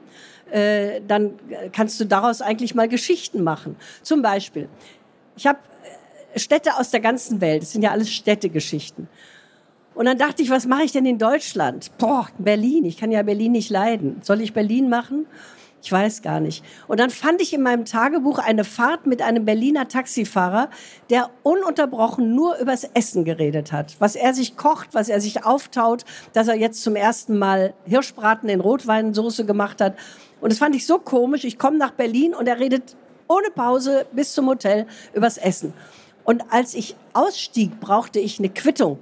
Äh, 0.51 1.00
dann 1.07 1.35
kannst 1.71 2.02
du 2.02 2.06
daraus 2.06 2.42
eigentlich 2.42 2.76
mal 2.76 2.90
Geschichten 2.90 3.45
machen. 3.45 3.78
Zum 4.02 4.21
Beispiel, 4.21 4.68
ich 5.38 5.47
habe 5.47 5.59
äh, 6.33 6.38
Städte 6.38 6.78
aus 6.78 6.92
der 6.92 7.00
ganzen 7.00 7.40
Welt. 7.40 7.61
Das 7.61 7.71
sind 7.71 7.81
ja 7.81 7.92
alles 7.92 8.11
Städtegeschichten. 8.11 9.07
Und 9.94 10.04
dann 10.04 10.18
dachte 10.18 10.44
ich, 10.44 10.50
was 10.50 10.66
mache 10.66 10.83
ich 10.83 10.92
denn 10.92 11.06
in 11.06 11.18
Deutschland? 11.18 11.97
Boah, 11.97 12.28
Berlin. 12.38 12.83
Ich 12.83 12.97
kann 12.97 13.09
ja 13.09 13.23
Berlin 13.23 13.54
nicht 13.54 13.69
leiden. 13.69 14.18
Soll 14.21 14.42
ich 14.42 14.52
Berlin 14.52 14.90
machen? 14.90 15.28
Ich 15.85 15.92
weiß 15.92 16.23
gar 16.23 16.39
nicht. 16.39 16.65
Und 16.87 16.99
dann 16.99 17.11
fand 17.11 17.44
ich 17.44 17.54
in 17.54 17.61
meinem 17.61 17.85
Tagebuch 17.85 18.39
eine 18.39 18.63
Fahrt 18.63 19.06
mit 19.06 19.21
einem 19.21 19.45
Berliner 19.45 19.87
Taxifahrer, 19.87 20.71
der 21.11 21.30
ununterbrochen 21.44 22.33
nur 22.33 22.57
übers 22.57 22.85
Essen 22.95 23.23
geredet 23.23 23.71
hat. 23.71 23.95
Was 23.99 24.15
er 24.15 24.33
sich 24.33 24.57
kocht, 24.57 24.95
was 24.95 25.09
er 25.09 25.21
sich 25.21 25.45
auftaut, 25.45 26.04
dass 26.33 26.47
er 26.47 26.56
jetzt 26.56 26.81
zum 26.81 26.95
ersten 26.95 27.37
Mal 27.37 27.75
Hirschbraten 27.85 28.49
in 28.49 28.61
Rotweinsoße 28.61 29.45
gemacht 29.45 29.80
hat. 29.80 29.95
Und 30.42 30.51
das 30.51 30.57
fand 30.57 30.75
ich 30.75 30.87
so 30.87 30.97
komisch. 30.97 31.44
Ich 31.44 31.59
komme 31.59 31.77
nach 31.77 31.92
Berlin 31.92 32.33
und 32.33 32.47
er 32.47 32.59
redet 32.59 32.95
ohne 33.27 33.51
Pause 33.54 34.07
bis 34.11 34.33
zum 34.33 34.47
Hotel 34.47 34.87
übers 35.13 35.37
Essen. 35.37 35.71
Und 36.23 36.45
als 36.49 36.73
ich 36.73 36.95
ausstieg, 37.13 37.80
brauchte 37.80 38.19
ich 38.19 38.39
eine 38.39 38.49
Quittung. 38.49 38.97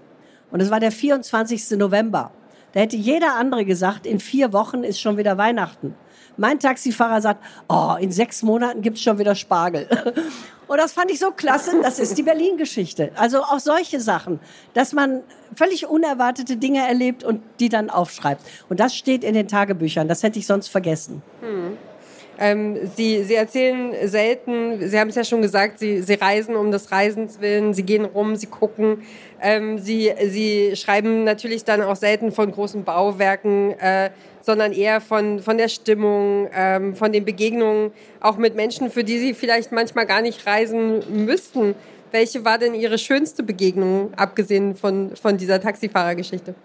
Und 0.52 0.62
es 0.62 0.70
war 0.70 0.82
der 0.82 0.92
24. 0.92 1.78
November. 1.78 2.32
Da 2.74 2.82
hätte 2.82 2.98
jeder 2.98 3.36
andere 3.36 3.64
gesagt, 3.64 4.06
in 4.06 4.20
vier 4.20 4.52
Wochen 4.52 4.84
ist 4.84 5.00
schon 5.00 5.16
wieder 5.16 5.38
Weihnachten. 5.38 5.96
Mein 6.38 6.60
Taxifahrer 6.60 7.22
sagt, 7.22 7.44
oh, 7.70 7.96
in 8.00 8.12
sechs 8.12 8.44
Monaten 8.44 8.82
gibt's 8.82 9.02
schon 9.02 9.20
wieder 9.20 9.36
Spargel. 9.36 9.88
Und 10.68 10.78
das 10.78 10.94
fand 10.94 11.12
ich 11.12 11.20
so 11.20 11.32
klasse, 11.32 11.72
das 11.82 12.00
ist 12.00 12.18
die 12.18 12.24
Berlin-Geschichte. 12.24 13.12
Also 13.16 13.44
auch 13.44 13.60
solche 13.60 14.00
Sachen, 14.00 14.40
dass 14.74 14.94
man 14.94 15.22
völlig 15.56 15.88
unerwartete 15.88 16.58
Dinge 16.58 16.88
erlebt 16.88 17.24
und 17.24 17.42
die 17.60 17.70
dann 17.70 17.90
aufschreibt. 17.90 18.42
Und 18.70 18.80
das 18.80 18.96
steht 18.96 19.24
in 19.24 19.34
den 19.34 19.48
Tagebüchern, 19.48 20.08
das 20.08 20.24
hätte 20.24 20.40
ich 20.40 20.48
sonst 20.48 20.70
vergessen. 20.70 21.22
Hm. 21.42 21.78
Ähm, 22.40 22.78
Sie, 22.96 23.24
Sie 23.24 23.36
erzählen 23.36 23.94
selten, 24.08 24.90
Sie 24.90 25.00
haben 25.00 25.10
es 25.10 25.16
ja 25.16 25.24
schon 25.24 25.42
gesagt, 25.42 25.78
Sie, 25.78 26.02
Sie 26.02 26.16
reisen 26.16 26.56
um 26.56 26.72
des 26.72 26.92
Reisens 26.92 27.40
willen, 27.42 27.74
Sie 27.74 27.84
gehen 27.84 28.06
rum, 28.06 28.36
Sie 28.36 28.48
gucken. 28.48 29.04
Ähm, 29.44 29.78
Sie, 29.78 30.10
Sie 30.26 30.74
schreiben 30.78 31.26
natürlich 31.26 31.66
dann 31.66 31.82
auch 31.82 31.98
selten 31.98 32.32
von 32.32 32.50
großen 32.50 32.86
Bauwerken, 32.86 33.78
äh, 33.78 34.10
sondern 34.40 34.72
eher 34.72 35.02
von, 35.02 35.40
von 35.40 35.58
der 35.58 35.68
Stimmung, 35.68 36.50
ähm, 36.56 36.96
von 36.96 37.12
den 37.12 37.26
Begegnungen, 37.26 37.92
auch 38.22 38.38
mit 38.38 38.56
Menschen, 38.56 38.90
für 38.90 39.04
die 39.04 39.20
Sie 39.20 39.34
vielleicht 39.34 39.74
manchmal 39.74 40.06
gar 40.06 40.22
nicht 40.22 40.48
reisen 40.48 41.26
müssten. 41.26 41.76
Welche 42.12 42.46
war 42.46 42.58
denn 42.58 42.74
Ihre 42.74 42.98
schönste 42.98 43.44
Begegnung, 43.44 44.14
abgesehen 44.16 44.76
von, 44.76 45.14
von 45.16 45.36
dieser 45.36 45.60
Taxifahrergeschichte? 45.60 46.56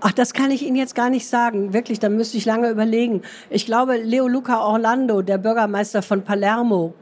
Ach, 0.00 0.12
das 0.12 0.32
kann 0.32 0.50
ich 0.50 0.62
Ihnen 0.62 0.76
jetzt 0.76 0.94
gar 0.94 1.10
nicht 1.10 1.28
sagen. 1.28 1.74
Wirklich, 1.74 1.98
da 1.98 2.08
müsste 2.08 2.38
ich 2.38 2.46
lange 2.46 2.70
überlegen. 2.70 3.20
Ich 3.50 3.66
glaube, 3.66 3.96
Leo 3.96 4.28
Luca 4.28 4.64
Orlando, 4.64 5.20
der 5.20 5.36
Bürgermeister 5.36 6.00
von 6.00 6.22
Palermo, 6.22 6.94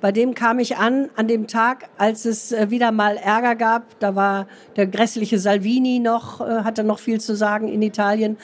bei 0.00 0.12
dem 0.12 0.34
kam 0.34 0.58
ich 0.58 0.76
an, 0.76 1.08
an 1.16 1.26
dem 1.26 1.46
Tag, 1.46 1.88
als 1.96 2.24
es 2.24 2.52
äh, 2.52 2.70
wieder 2.70 2.92
mal 2.92 3.16
Ärger 3.16 3.54
gab. 3.56 3.98
Da 3.98 4.14
war 4.14 4.46
der 4.76 4.86
grässliche 4.86 5.38
Salvini 5.38 5.98
noch, 5.98 6.40
äh, 6.40 6.62
hatte 6.64 6.84
noch 6.84 6.98
viel 6.98 7.20
zu 7.20 7.34
sagen 7.34 7.68
in 7.68 7.82
Italien. 7.82 8.36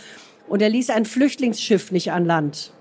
Und 0.49 0.63
er 0.63 0.71
ließ 0.71 0.91
ein 0.91 1.05
Flüchtlingsschiff 1.05 1.93
nicht 1.93 2.13
an 2.13 2.25
Land. 2.25 2.73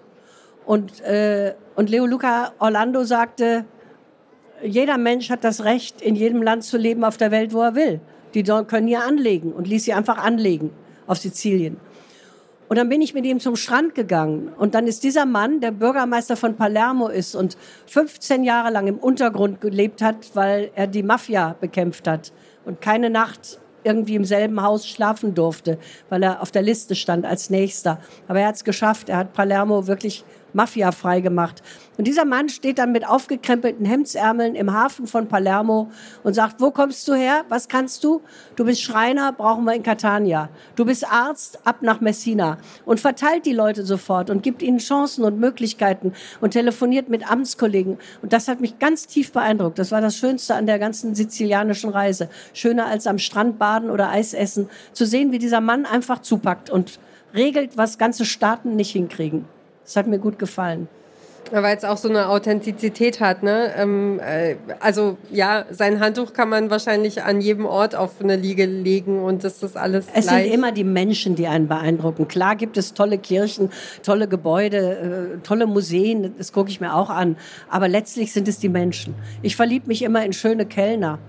Und, 0.65 1.01
äh, 1.01 1.53
und 1.75 1.89
Leo 1.89 2.05
Luca 2.05 2.53
Orlando 2.59 3.03
sagte, 3.03 3.65
jeder 4.63 4.97
Mensch 4.97 5.29
hat 5.29 5.43
das 5.43 5.63
Recht, 5.63 6.01
in 6.01 6.15
jedem 6.15 6.41
Land 6.41 6.63
zu 6.63 6.77
leben 6.77 7.03
auf 7.03 7.17
der 7.17 7.31
Welt, 7.31 7.53
wo 7.53 7.61
er 7.61 7.75
will. 7.75 7.99
Die 8.33 8.43
können 8.43 8.87
hier 8.87 9.03
anlegen 9.03 9.51
und 9.51 9.67
ließ 9.67 9.85
sie 9.85 9.93
einfach 9.93 10.17
anlegen 10.17 10.71
auf 11.07 11.17
Sizilien. 11.17 11.77
Und 12.71 12.77
dann 12.77 12.87
bin 12.87 13.01
ich 13.01 13.13
mit 13.13 13.25
ihm 13.25 13.41
zum 13.41 13.57
Strand 13.57 13.95
gegangen. 13.95 14.47
Und 14.57 14.75
dann 14.75 14.87
ist 14.87 15.03
dieser 15.03 15.25
Mann, 15.25 15.59
der 15.59 15.71
Bürgermeister 15.71 16.37
von 16.37 16.55
Palermo 16.55 17.09
ist 17.09 17.35
und 17.35 17.57
15 17.87 18.45
Jahre 18.45 18.71
lang 18.71 18.87
im 18.87 18.97
Untergrund 18.97 19.59
gelebt 19.59 20.01
hat, 20.01 20.15
weil 20.35 20.71
er 20.73 20.87
die 20.87 21.03
Mafia 21.03 21.57
bekämpft 21.59 22.07
hat 22.07 22.31
und 22.63 22.79
keine 22.79 23.09
Nacht 23.09 23.59
irgendwie 23.83 24.15
im 24.15 24.23
selben 24.23 24.61
Haus 24.61 24.87
schlafen 24.87 25.35
durfte, 25.35 25.79
weil 26.07 26.23
er 26.23 26.41
auf 26.41 26.51
der 26.51 26.61
Liste 26.61 26.95
stand 26.95 27.25
als 27.25 27.49
Nächster. 27.49 27.99
Aber 28.29 28.39
er 28.39 28.47
hat 28.47 28.55
es 28.55 28.63
geschafft. 28.63 29.09
Er 29.09 29.17
hat 29.17 29.33
Palermo 29.33 29.87
wirklich 29.87 30.23
Mafia 30.53 30.91
freigemacht. 30.91 31.61
Und 31.97 32.07
dieser 32.07 32.25
Mann 32.25 32.49
steht 32.49 32.79
dann 32.79 32.91
mit 32.91 33.07
aufgekrempelten 33.07 33.85
Hemdsärmeln 33.85 34.55
im 34.55 34.73
Hafen 34.73 35.07
von 35.07 35.27
Palermo 35.27 35.91
und 36.23 36.33
sagt, 36.33 36.59
wo 36.59 36.71
kommst 36.71 37.07
du 37.07 37.13
her? 37.13 37.43
Was 37.49 37.67
kannst 37.67 38.03
du? 38.03 38.21
Du 38.55 38.65
bist 38.65 38.81
Schreiner, 38.81 39.31
brauchen 39.33 39.65
wir 39.65 39.73
in 39.73 39.83
Catania. 39.83 40.49
Du 40.75 40.85
bist 40.85 41.05
Arzt, 41.11 41.59
ab 41.65 41.81
nach 41.81 42.01
Messina. 42.01 42.57
Und 42.85 42.99
verteilt 42.99 43.45
die 43.45 43.53
Leute 43.53 43.85
sofort 43.85 44.29
und 44.29 44.41
gibt 44.41 44.61
ihnen 44.61 44.79
Chancen 44.79 45.23
und 45.23 45.39
Möglichkeiten 45.39 46.13
und 46.39 46.51
telefoniert 46.51 47.09
mit 47.09 47.29
Amtskollegen. 47.29 47.97
Und 48.21 48.33
das 48.33 48.47
hat 48.47 48.61
mich 48.61 48.79
ganz 48.79 49.07
tief 49.07 49.31
beeindruckt. 49.31 49.77
Das 49.77 49.91
war 49.91 50.01
das 50.01 50.15
Schönste 50.15 50.55
an 50.55 50.65
der 50.65 50.79
ganzen 50.79 51.13
sizilianischen 51.13 51.89
Reise. 51.89 52.29
Schöner 52.53 52.87
als 52.87 53.07
am 53.07 53.19
Strand 53.19 53.59
baden 53.59 53.89
oder 53.89 54.09
Eis 54.09 54.33
essen. 54.33 54.69
Zu 54.93 55.05
sehen, 55.05 55.31
wie 55.31 55.39
dieser 55.39 55.61
Mann 55.61 55.85
einfach 55.85 56.19
zupackt 56.19 56.69
und 56.69 56.99
regelt, 57.33 57.77
was 57.77 57.97
ganze 57.97 58.25
Staaten 58.25 58.75
nicht 58.75 58.91
hinkriegen. 58.91 59.45
Das 59.83 59.95
hat 59.95 60.07
mir 60.07 60.19
gut 60.19 60.39
gefallen. 60.39 60.87
Weil 61.51 61.75
es 61.75 61.83
auch 61.83 61.97
so 61.97 62.07
eine 62.07 62.29
Authentizität 62.29 63.19
hat, 63.19 63.43
ne? 63.43 63.73
Ähm, 63.75 64.19
äh, 64.19 64.55
also 64.79 65.17
ja, 65.31 65.65
sein 65.69 65.99
Handtuch 65.99 66.31
kann 66.33 66.47
man 66.47 66.69
wahrscheinlich 66.69 67.23
an 67.23 67.41
jedem 67.41 67.65
Ort 67.65 67.93
auf 67.93 68.21
eine 68.21 68.37
Liege 68.37 68.65
legen 68.65 69.19
und 69.19 69.43
das 69.43 69.61
ist 69.61 69.75
alles. 69.75 70.05
Es 70.13 70.27
gleich. 70.27 70.43
sind 70.43 70.53
immer 70.53 70.71
die 70.71 70.85
Menschen, 70.85 71.35
die 71.35 71.47
einen 71.47 71.67
beeindrucken. 71.67 72.27
Klar 72.27 72.55
gibt 72.55 72.77
es 72.77 72.93
tolle 72.93 73.17
Kirchen, 73.17 73.69
tolle 74.01 74.29
Gebäude, 74.29 75.37
äh, 75.37 75.37
tolle 75.43 75.67
Museen, 75.67 76.33
das 76.37 76.53
gucke 76.53 76.69
ich 76.69 76.79
mir 76.79 76.95
auch 76.95 77.09
an. 77.09 77.35
Aber 77.69 77.89
letztlich 77.89 78.31
sind 78.31 78.47
es 78.47 78.59
die 78.59 78.69
Menschen. 78.69 79.13
Ich 79.41 79.57
verliebe 79.57 79.87
mich 79.87 80.03
immer 80.03 80.23
in 80.23 80.31
schöne 80.31 80.65
Kellner. 80.65 81.19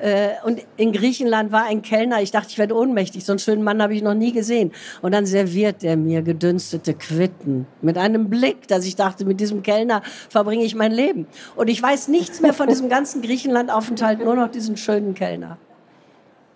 Äh, 0.00 0.32
und 0.44 0.60
in 0.76 0.92
Griechenland 0.92 1.52
war 1.52 1.64
ein 1.64 1.80
Kellner, 1.82 2.20
ich 2.20 2.30
dachte, 2.30 2.48
ich 2.50 2.58
werde 2.58 2.76
ohnmächtig, 2.76 3.24
so 3.24 3.32
einen 3.32 3.38
schönen 3.38 3.62
Mann 3.62 3.80
habe 3.80 3.94
ich 3.94 4.02
noch 4.02 4.14
nie 4.14 4.32
gesehen. 4.32 4.72
Und 5.02 5.12
dann 5.12 5.26
serviert 5.26 5.82
er 5.82 5.96
mir 5.96 6.22
gedünstete 6.22 6.94
Quitten 6.94 7.66
mit 7.80 7.96
einem 7.96 8.28
Blick, 8.28 8.68
dass 8.68 8.84
ich 8.84 8.96
dachte, 8.96 9.24
mit 9.24 9.40
diesem 9.40 9.62
Kellner 9.62 10.02
verbringe 10.28 10.64
ich 10.64 10.74
mein 10.74 10.92
Leben. 10.92 11.26
Und 11.54 11.68
ich 11.68 11.82
weiß 11.82 12.08
nichts 12.08 12.40
mehr 12.40 12.52
von 12.52 12.68
diesem 12.68 12.88
ganzen 12.88 13.22
Griechenlandaufenthalt, 13.22 14.20
nur 14.22 14.36
noch 14.36 14.50
diesen 14.50 14.76
schönen 14.76 15.14
Kellner. 15.14 15.58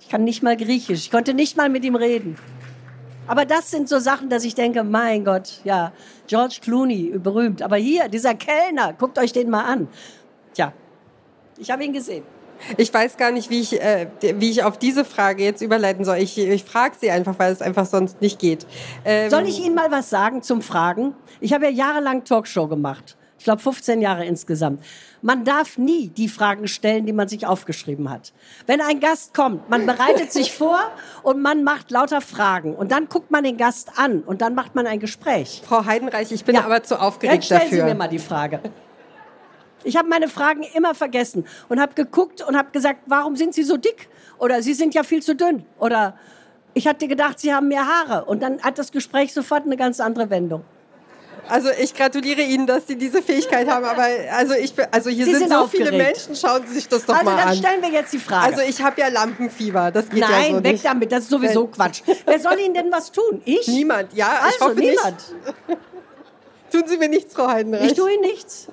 Ich 0.01 0.09
kann 0.09 0.25
nicht 0.25 0.43
mal 0.43 0.57
Griechisch, 0.57 1.05
ich 1.05 1.11
konnte 1.11 1.35
nicht 1.35 1.57
mal 1.57 1.69
mit 1.69 1.85
ihm 1.85 1.95
reden. 1.95 2.37
Aber 3.27 3.45
das 3.45 3.71
sind 3.71 3.89
so 3.89 4.01
Sachen, 4.01 4.29
dass 4.29 4.45
ich 4.45 4.57
denke, 4.57 4.83
mein 4.83 5.25
Gott, 5.25 5.61
ja, 5.63 5.93
George 6.27 6.59
Clooney, 6.61 7.17
berühmt. 7.19 7.63
Aber 7.63 7.77
hier, 7.77 8.09
dieser 8.09 8.35
Kellner, 8.35 8.93
guckt 8.93 9.19
euch 9.19 9.33
den 9.33 9.49
mal 9.49 9.63
an. 9.63 9.89
Tja, 10.53 10.73
ich 11.57 11.71
habe 11.71 11.85
ihn 11.85 11.93
gesehen. 11.93 12.25
Ich 12.77 12.93
weiß 12.93 13.17
gar 13.17 13.31
nicht, 13.31 13.51
wie 13.51 13.61
ich, 13.61 13.81
äh, 13.81 14.09
wie 14.21 14.51
ich 14.51 14.65
auf 14.65 14.79
diese 14.79 15.05
Frage 15.05 15.45
jetzt 15.45 15.63
überleiten 15.63 16.05
soll. 16.05 16.19
Ich, 16.19 16.39
ich 16.39 16.65
frage 16.65 16.97
sie 17.01 17.11
einfach, 17.11 17.39
weil 17.39 17.53
es 17.53 17.63
einfach 17.63 17.87
sonst 17.87 18.21
nicht 18.21 18.39
geht. 18.39 18.67
Ähm 19.05 19.31
soll 19.31 19.47
ich 19.47 19.61
Ihnen 19.61 19.75
mal 19.75 19.91
was 19.91 20.11
sagen 20.11 20.43
zum 20.43 20.63
Fragen? 20.63 21.15
Ich 21.41 21.53
habe 21.53 21.65
ja 21.67 21.71
jahrelang 21.71 22.25
Talkshow 22.25 22.67
gemacht. 22.67 23.17
Ich 23.41 23.45
glaube 23.45 23.63
15 23.63 24.03
Jahre 24.03 24.27
insgesamt. 24.27 24.85
Man 25.23 25.47
darf 25.47 25.79
nie 25.79 26.09
die 26.09 26.29
Fragen 26.29 26.69
stellen, 26.69 27.07
die 27.07 27.15
man 27.15 27.27
sich 27.27 27.47
aufgeschrieben 27.47 28.11
hat. 28.11 28.35
Wenn 28.67 28.83
ein 28.83 29.01
Gast 29.01 29.33
kommt, 29.33 29.71
man 29.71 29.87
bereitet 29.87 30.31
sich 30.31 30.53
vor 30.57 30.79
und 31.23 31.41
man 31.41 31.65
macht 31.65 31.91
lauter 31.91 32.21
Fragen 32.21 32.75
und 32.75 32.93
dann 32.93 33.09
guckt 33.09 33.31
man 33.31 33.43
den 33.43 33.57
Gast 33.57 33.93
an 33.97 34.21
und 34.21 34.43
dann 34.43 34.55
macht 34.55 34.75
man 34.75 34.87
ein 34.87 35.01
Gespräch. 35.01 35.63
Frau 35.65 35.87
Heidenreich, 35.87 36.31
ich 36.33 36.45
bin 36.45 36.57
ja. 36.57 36.65
aber 36.65 36.83
zu 36.83 37.01
aufgeregt 37.01 37.37
Jetzt 37.37 37.47
stellen 37.47 37.63
dafür. 37.63 37.79
Sie 37.79 37.85
mir 37.85 37.95
mal 37.95 38.09
die 38.09 38.19
Frage. 38.19 38.61
Ich 39.85 39.97
habe 39.97 40.09
meine 40.09 40.29
Fragen 40.29 40.63
immer 40.75 40.95
vergessen 40.95 41.47
und 41.69 41.81
habe 41.81 41.95
geguckt 41.95 42.43
und 42.47 42.57
habe 42.57 42.71
gesagt, 42.71 43.01
warum 43.07 43.37
sind 43.37 43.55
Sie 43.55 43.63
so 43.63 43.77
dick? 43.77 44.09
Oder 44.39 44.63
Sie 44.63 44.75
sind 44.75 44.95
ja 44.95 45.03
viel 45.03 45.23
zu 45.23 45.35
dünn. 45.35 45.65
Oder 45.79 46.17
ich 46.75 46.87
hatte 46.87 47.09
gedacht, 47.09 47.41
Sie 47.41 47.53
haben 47.55 47.69
mehr 47.69 47.87
Haare. 47.87 48.25
Und 48.25 48.43
dann 48.43 48.63
hat 48.63 48.79
das 48.79 48.93
Gespräch 48.93 49.33
sofort 49.33 49.65
eine 49.65 49.77
ganz 49.77 50.01
andere 50.01 50.31
Wendung. 50.31 50.65
Also 51.49 51.69
ich 51.81 51.95
gratuliere 51.95 52.43
Ihnen, 52.43 52.67
dass 52.67 52.87
Sie 52.87 52.97
diese 52.97 53.23
Fähigkeit 53.23 53.69
haben, 53.69 53.85
aber 53.85 54.07
also 54.33 54.55
ich 54.55 54.73
also 54.93 55.11
hier 55.11 55.25
sind, 55.25 55.39
sind 55.39 55.51
so 55.51 55.57
aufgeregt. 55.57 55.89
viele 55.89 56.03
Menschen, 56.03 56.37
schauen 56.37 56.63
Sie 56.67 56.75
sich 56.75 56.89
das 56.89 57.05
doch 57.05 57.15
also 57.15 57.25
mal 57.25 57.39
an. 57.39 57.49
Also 57.49 57.63
dann 57.63 57.71
stellen 57.71 57.83
wir 57.83 57.99
jetzt 57.99 58.13
die 58.13 58.19
Frage. 58.19 58.55
Also 58.55 58.69
ich 58.69 58.81
habe 58.81 59.01
ja 59.01 59.09
Lampenfieber, 59.09 59.91
das 59.91 60.09
geht 60.11 60.21
Nein, 60.21 60.31
ja 60.31 60.59
so 60.59 60.65
weg 60.65 60.73
nicht. 60.73 60.85
damit, 60.85 61.11
das 61.11 61.25
ist 61.25 61.31
sowieso 61.31 61.67
Quatsch. 61.67 62.03
Wer 62.25 62.39
soll 62.39 62.59
Ihnen 62.61 62.75
denn 62.75 62.93
was 62.93 63.11
tun? 63.11 63.43
Ich? 63.45 63.67
Niemand, 63.67 64.13
ja, 64.13 64.29
also, 64.43 64.55
ich 64.55 64.61
hoffe 64.61 64.81
niemand. 64.81 65.35
nicht. 65.67 65.79
Tun 66.73 66.83
Sie 66.87 66.99
mir 66.99 67.09
nichts, 67.09 67.35
Frau 67.35 67.49
Heidenreich. 67.49 67.91
Ich 67.91 67.95
tue 67.95 68.13
Ihnen 68.13 68.23
nichts. 68.23 68.69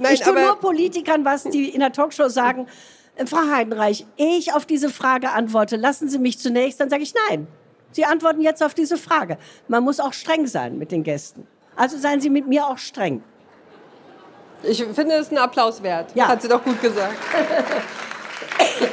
Nein, 0.00 0.14
ich 0.14 0.20
tue 0.20 0.32
nur 0.32 0.56
Politikern 0.56 1.24
was, 1.24 1.44
die 1.44 1.68
in 1.68 1.80
der 1.80 1.92
Talkshow 1.92 2.28
sagen, 2.28 2.66
äh, 3.16 3.26
Frau 3.26 3.50
Heidenreich, 3.50 4.06
ehe 4.16 4.38
ich 4.38 4.52
auf 4.52 4.66
diese 4.66 4.88
Frage 4.88 5.30
antworte, 5.30 5.76
lassen 5.76 6.08
Sie 6.08 6.18
mich 6.18 6.38
zunächst, 6.38 6.80
dann 6.80 6.90
sage 6.90 7.02
ich 7.02 7.14
nein. 7.28 7.46
Sie 7.92 8.04
antworten 8.04 8.40
jetzt 8.40 8.62
auf 8.62 8.72
diese 8.72 8.96
Frage. 8.96 9.36
Man 9.68 9.82
muss 9.82 10.00
auch 10.00 10.12
streng 10.12 10.46
sein 10.46 10.78
mit 10.78 10.92
den 10.92 11.02
Gästen. 11.02 11.46
Also 11.76 11.98
seien 11.98 12.20
Sie 12.20 12.30
mit 12.30 12.46
mir 12.46 12.66
auch 12.66 12.78
streng. 12.78 13.22
ich 14.62 14.84
finde 14.84 15.16
es 15.16 15.28
einen 15.28 15.38
Applaus 15.38 15.82
wert. 15.82 16.12
Ja. 16.14 16.28
Hat 16.28 16.42
sie 16.42 16.48
doch 16.48 16.62
gut 16.64 16.80
gesagt. 16.80 17.16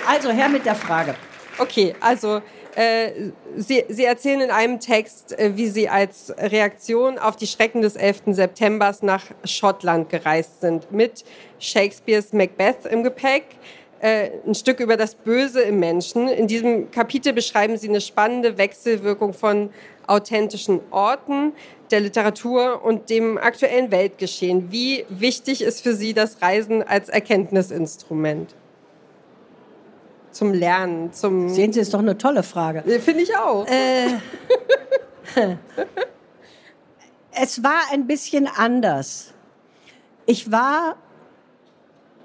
Also 0.07 0.29
her 0.29 0.49
mit 0.49 0.65
der 0.65 0.75
Frage. 0.75 1.13
Okay, 1.59 1.95
also 1.99 2.41
äh, 2.75 3.31
Sie, 3.55 3.83
Sie 3.89 4.05
erzählen 4.05 4.41
in 4.41 4.51
einem 4.51 4.79
Text, 4.79 5.37
äh, 5.37 5.57
wie 5.57 5.67
Sie 5.67 5.89
als 5.89 6.31
Reaktion 6.37 7.17
auf 7.17 7.35
die 7.35 7.47
Schrecken 7.47 7.81
des 7.81 7.95
11. 7.95 8.23
September 8.27 8.95
nach 9.01 9.25
Schottland 9.43 10.09
gereist 10.09 10.61
sind, 10.61 10.91
mit 10.91 11.23
Shakespeares 11.57 12.31
Macbeth 12.33 12.85
im 12.85 13.01
Gepäck. 13.03 13.45
Äh, 13.99 14.29
ein 14.45 14.53
Stück 14.53 14.79
über 14.79 14.95
das 14.97 15.15
Böse 15.15 15.61
im 15.61 15.79
Menschen. 15.79 16.27
In 16.27 16.45
diesem 16.45 16.91
Kapitel 16.91 17.33
beschreiben 17.33 17.77
Sie 17.77 17.89
eine 17.89 18.01
spannende 18.01 18.59
Wechselwirkung 18.59 19.33
von 19.33 19.71
authentischen 20.05 20.81
Orten, 20.91 21.53
der 21.89 22.01
Literatur 22.01 22.83
und 22.83 23.09
dem 23.09 23.39
aktuellen 23.39 23.89
Weltgeschehen. 23.89 24.71
Wie 24.71 25.05
wichtig 25.09 25.63
ist 25.63 25.81
für 25.81 25.95
Sie 25.95 26.13
das 26.13 26.43
Reisen 26.43 26.83
als 26.83 27.09
Erkenntnisinstrument? 27.09 28.53
Zum 30.31 30.53
Lernen, 30.53 31.13
zum. 31.13 31.49
Sehen 31.49 31.73
Sie, 31.73 31.79
ist 31.79 31.93
doch 31.93 31.99
eine 31.99 32.17
tolle 32.17 32.43
Frage. 32.43 32.83
Finde 32.99 33.23
ich 33.23 33.35
auch. 33.35 33.65
Äh, 33.67 34.17
es 37.31 37.63
war 37.63 37.79
ein 37.91 38.07
bisschen 38.07 38.47
anders. 38.47 39.33
Ich 40.25 40.51
war, 40.51 40.97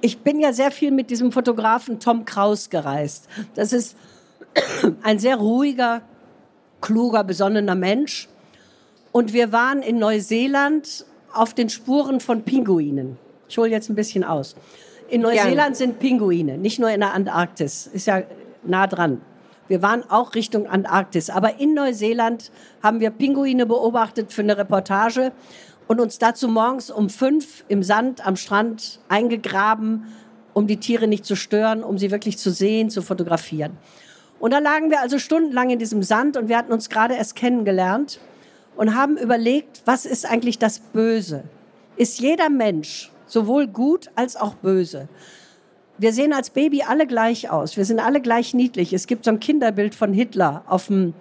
ich 0.01 0.19
bin 0.21 0.41
ja 0.41 0.53
sehr 0.53 0.71
viel 0.71 0.91
mit 0.91 1.11
diesem 1.11 1.33
Fotografen 1.33 2.01
Tom 2.01 2.25
Kraus 2.25 2.71
gereist. 2.71 3.29
Das 3.55 3.73
ist 3.73 3.97
ein 5.03 5.19
sehr 5.19 5.37
ruhiger, 5.37 6.03
kluger, 6.81 7.25
besonnener 7.25 7.75
Mensch. 7.75 8.29
Und 9.13 9.33
wir 9.33 9.53
waren 9.53 9.83
in 9.83 9.99
Neuseeland 9.99 11.07
auf 11.33 11.55
den 11.55 11.69
Spuren 11.69 12.21
von 12.21 12.43
Pinguinen. 12.43 13.19
Ich 13.49 13.59
hole 13.59 13.71
jetzt 13.71 13.91
ein 13.91 13.95
bisschen 13.95 14.25
aus. 14.25 14.57
In 15.13 15.21
Neuseeland 15.21 15.57
Gerne. 15.57 15.75
sind 15.75 15.99
Pinguine, 15.99 16.57
nicht 16.57 16.79
nur 16.79 16.89
in 16.89 17.01
der 17.01 17.13
Antarktis. 17.13 17.87
Ist 17.87 18.07
ja 18.07 18.23
nah 18.63 18.87
dran. 18.87 19.21
Wir 19.69 19.83
waren 19.83 20.09
auch 20.09 20.35
Richtung 20.35 20.67
Antarktis. 20.67 21.29
Aber 21.29 21.61
in 21.61 21.75
Neuseeland 21.75 22.51
haben 22.83 22.99
wir 22.99 23.11
Pinguine 23.11 23.67
beobachtet 23.67 24.33
für 24.33 24.41
eine 24.41 24.57
Reportage 24.57 25.33
und 25.87 26.01
uns 26.01 26.19
dazu 26.19 26.49
morgens 26.49 26.91
um 26.91 27.11
fünf 27.11 27.63
im 27.69 27.83
Sand 27.83 28.27
am 28.27 28.37
Strand 28.37 29.01
eingegraben, 29.11 30.07
um 30.55 30.67
die 30.67 30.79
Tiere 30.79 31.07
nicht 31.07 31.27
zu 31.27 31.37
stören, 31.37 31.85
um 31.85 31.99
sie 31.99 32.11
wirklich 32.11 32.39
zu 32.39 32.51
sehen, 32.51 32.89
zu 32.89 33.03
fotografieren. 33.03 33.77
Und 34.41 34.53
da 34.53 34.61
lagen 34.61 34.89
wir 34.89 35.03
also 35.03 35.19
stundenlang 35.19 35.69
in 35.69 35.79
diesem 35.79 36.03
Sand 36.03 36.39
und 36.39 36.49
wir 36.49 36.57
hatten 36.57 36.73
uns 36.73 36.89
gerade 36.89 37.17
erst 37.17 37.37
kennengelernt 37.37 38.19
und 38.77 38.95
haben 38.95 39.19
überlegt, 39.19 39.83
was 39.85 40.07
ist 40.07 40.25
eigentlich 40.25 40.59
das 40.59 40.79
Böse? 40.79 41.45
Ist 41.99 42.19
jeder 42.19 42.49
Mensch 42.49 43.12
sowohl 43.33 43.67
gut 43.67 44.11
als 44.15 44.37
auch 44.37 44.55
böse? 44.55 45.09
Wir 45.99 46.13
sehen 46.13 46.33
als 46.33 46.51
Baby 46.51 46.83
alle 46.83 47.07
gleich 47.07 47.51
aus. 47.51 47.77
Wir 47.77 47.85
sind 47.85 48.01
alle 48.01 48.21
gleich 48.21 48.55
niedlich. 48.55 48.93
Es 48.93 49.07
gibt 49.07 49.25
so 49.25 49.31
ein 49.31 49.41
Kinderbild 49.41 49.95
von 49.95 50.13
Hitler 50.13 50.65
auf 50.67 50.87
dem, 50.87 51.15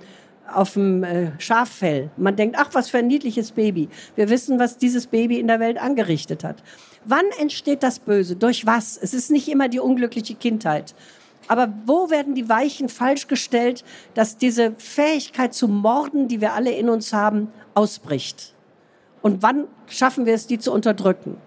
auf 0.51 0.73
dem 0.73 1.03
äh, 1.03 1.31
Schaffell. 1.39 2.09
Man 2.17 2.35
denkt, 2.35 2.55
ach, 2.57 2.69
was 2.73 2.89
für 2.89 2.99
ein 2.99 3.07
niedliches 3.07 3.51
Baby. 3.51 3.89
Wir 4.15 4.29
wissen, 4.29 4.59
was 4.59 4.77
dieses 4.77 5.07
Baby 5.07 5.39
in 5.39 5.47
der 5.47 5.59
Welt 5.59 5.77
angerichtet 5.77 6.43
hat. 6.43 6.63
Wann 7.05 7.25
entsteht 7.39 7.83
das 7.83 7.99
Böse? 7.99 8.35
Durch 8.35 8.65
was? 8.65 8.97
Es 8.97 9.13
ist 9.13 9.31
nicht 9.31 9.49
immer 9.49 9.67
die 9.67 9.79
unglückliche 9.79 10.35
Kindheit. 10.35 10.95
Aber 11.47 11.73
wo 11.85 12.09
werden 12.09 12.33
die 12.35 12.49
Weichen 12.49 12.87
falsch 12.87 13.27
gestellt, 13.27 13.83
dass 14.13 14.37
diese 14.37 14.73
Fähigkeit 14.77 15.53
zu 15.53 15.67
morden, 15.67 16.27
die 16.27 16.39
wir 16.39 16.53
alle 16.53 16.71
in 16.71 16.89
uns 16.89 17.13
haben, 17.13 17.49
ausbricht? 17.73 18.53
Und 19.21 19.43
wann 19.43 19.67
schaffen 19.87 20.25
wir 20.25 20.33
es, 20.33 20.47
die 20.47 20.59
zu 20.59 20.71
unterdrücken? 20.71 21.37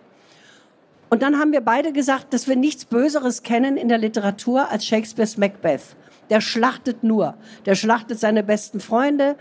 Und 1.10 1.22
dann 1.22 1.38
haben 1.38 1.52
wir 1.52 1.60
beide 1.60 1.92
gesagt, 1.92 2.32
dass 2.32 2.48
wir 2.48 2.56
nichts 2.56 2.84
Böseres 2.84 3.42
kennen 3.42 3.76
in 3.76 3.88
der 3.88 3.98
Literatur 3.98 4.70
als 4.70 4.86
Shakespeares 4.86 5.36
Macbeth. 5.36 5.96
Der 6.30 6.40
schlachtet 6.40 7.02
nur. 7.04 7.34
Der 7.66 7.74
schlachtet 7.74 8.18
seine 8.18 8.42
besten 8.42 8.80
Freunde. 8.80 9.36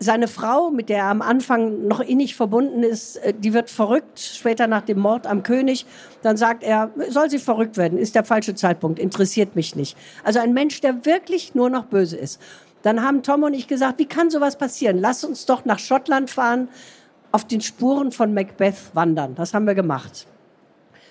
Seine 0.00 0.28
Frau, 0.28 0.70
mit 0.70 0.90
der 0.90 0.98
er 0.98 1.04
am 1.06 1.22
Anfang 1.22 1.88
noch 1.88 1.98
innig 1.98 2.36
verbunden 2.36 2.84
ist, 2.84 3.16
äh, 3.16 3.34
die 3.36 3.52
wird 3.52 3.68
verrückt, 3.68 4.20
später 4.20 4.68
nach 4.68 4.82
dem 4.82 5.00
Mord 5.00 5.26
am 5.26 5.42
König. 5.42 5.86
Dann 6.22 6.36
sagt 6.36 6.62
er, 6.62 6.90
soll 7.08 7.28
sie 7.28 7.40
verrückt 7.40 7.76
werden, 7.76 7.98
ist 7.98 8.14
der 8.14 8.22
falsche 8.22 8.54
Zeitpunkt, 8.54 9.00
interessiert 9.00 9.56
mich 9.56 9.74
nicht. 9.74 9.96
Also 10.22 10.38
ein 10.38 10.54
Mensch, 10.54 10.80
der 10.80 11.04
wirklich 11.04 11.56
nur 11.56 11.68
noch 11.68 11.86
böse 11.86 12.16
ist. 12.16 12.40
Dann 12.82 13.02
haben 13.02 13.24
Tom 13.24 13.42
und 13.42 13.54
ich 13.54 13.66
gesagt, 13.66 13.98
wie 13.98 14.06
kann 14.06 14.30
sowas 14.30 14.56
passieren? 14.56 14.98
Lass 14.98 15.24
uns 15.24 15.46
doch 15.46 15.64
nach 15.64 15.80
Schottland 15.80 16.30
fahren, 16.30 16.68
auf 17.32 17.44
den 17.44 17.60
Spuren 17.60 18.12
von 18.12 18.32
Macbeth 18.32 18.94
wandern. 18.94 19.34
Das 19.34 19.52
haben 19.52 19.66
wir 19.66 19.74
gemacht. 19.74 20.28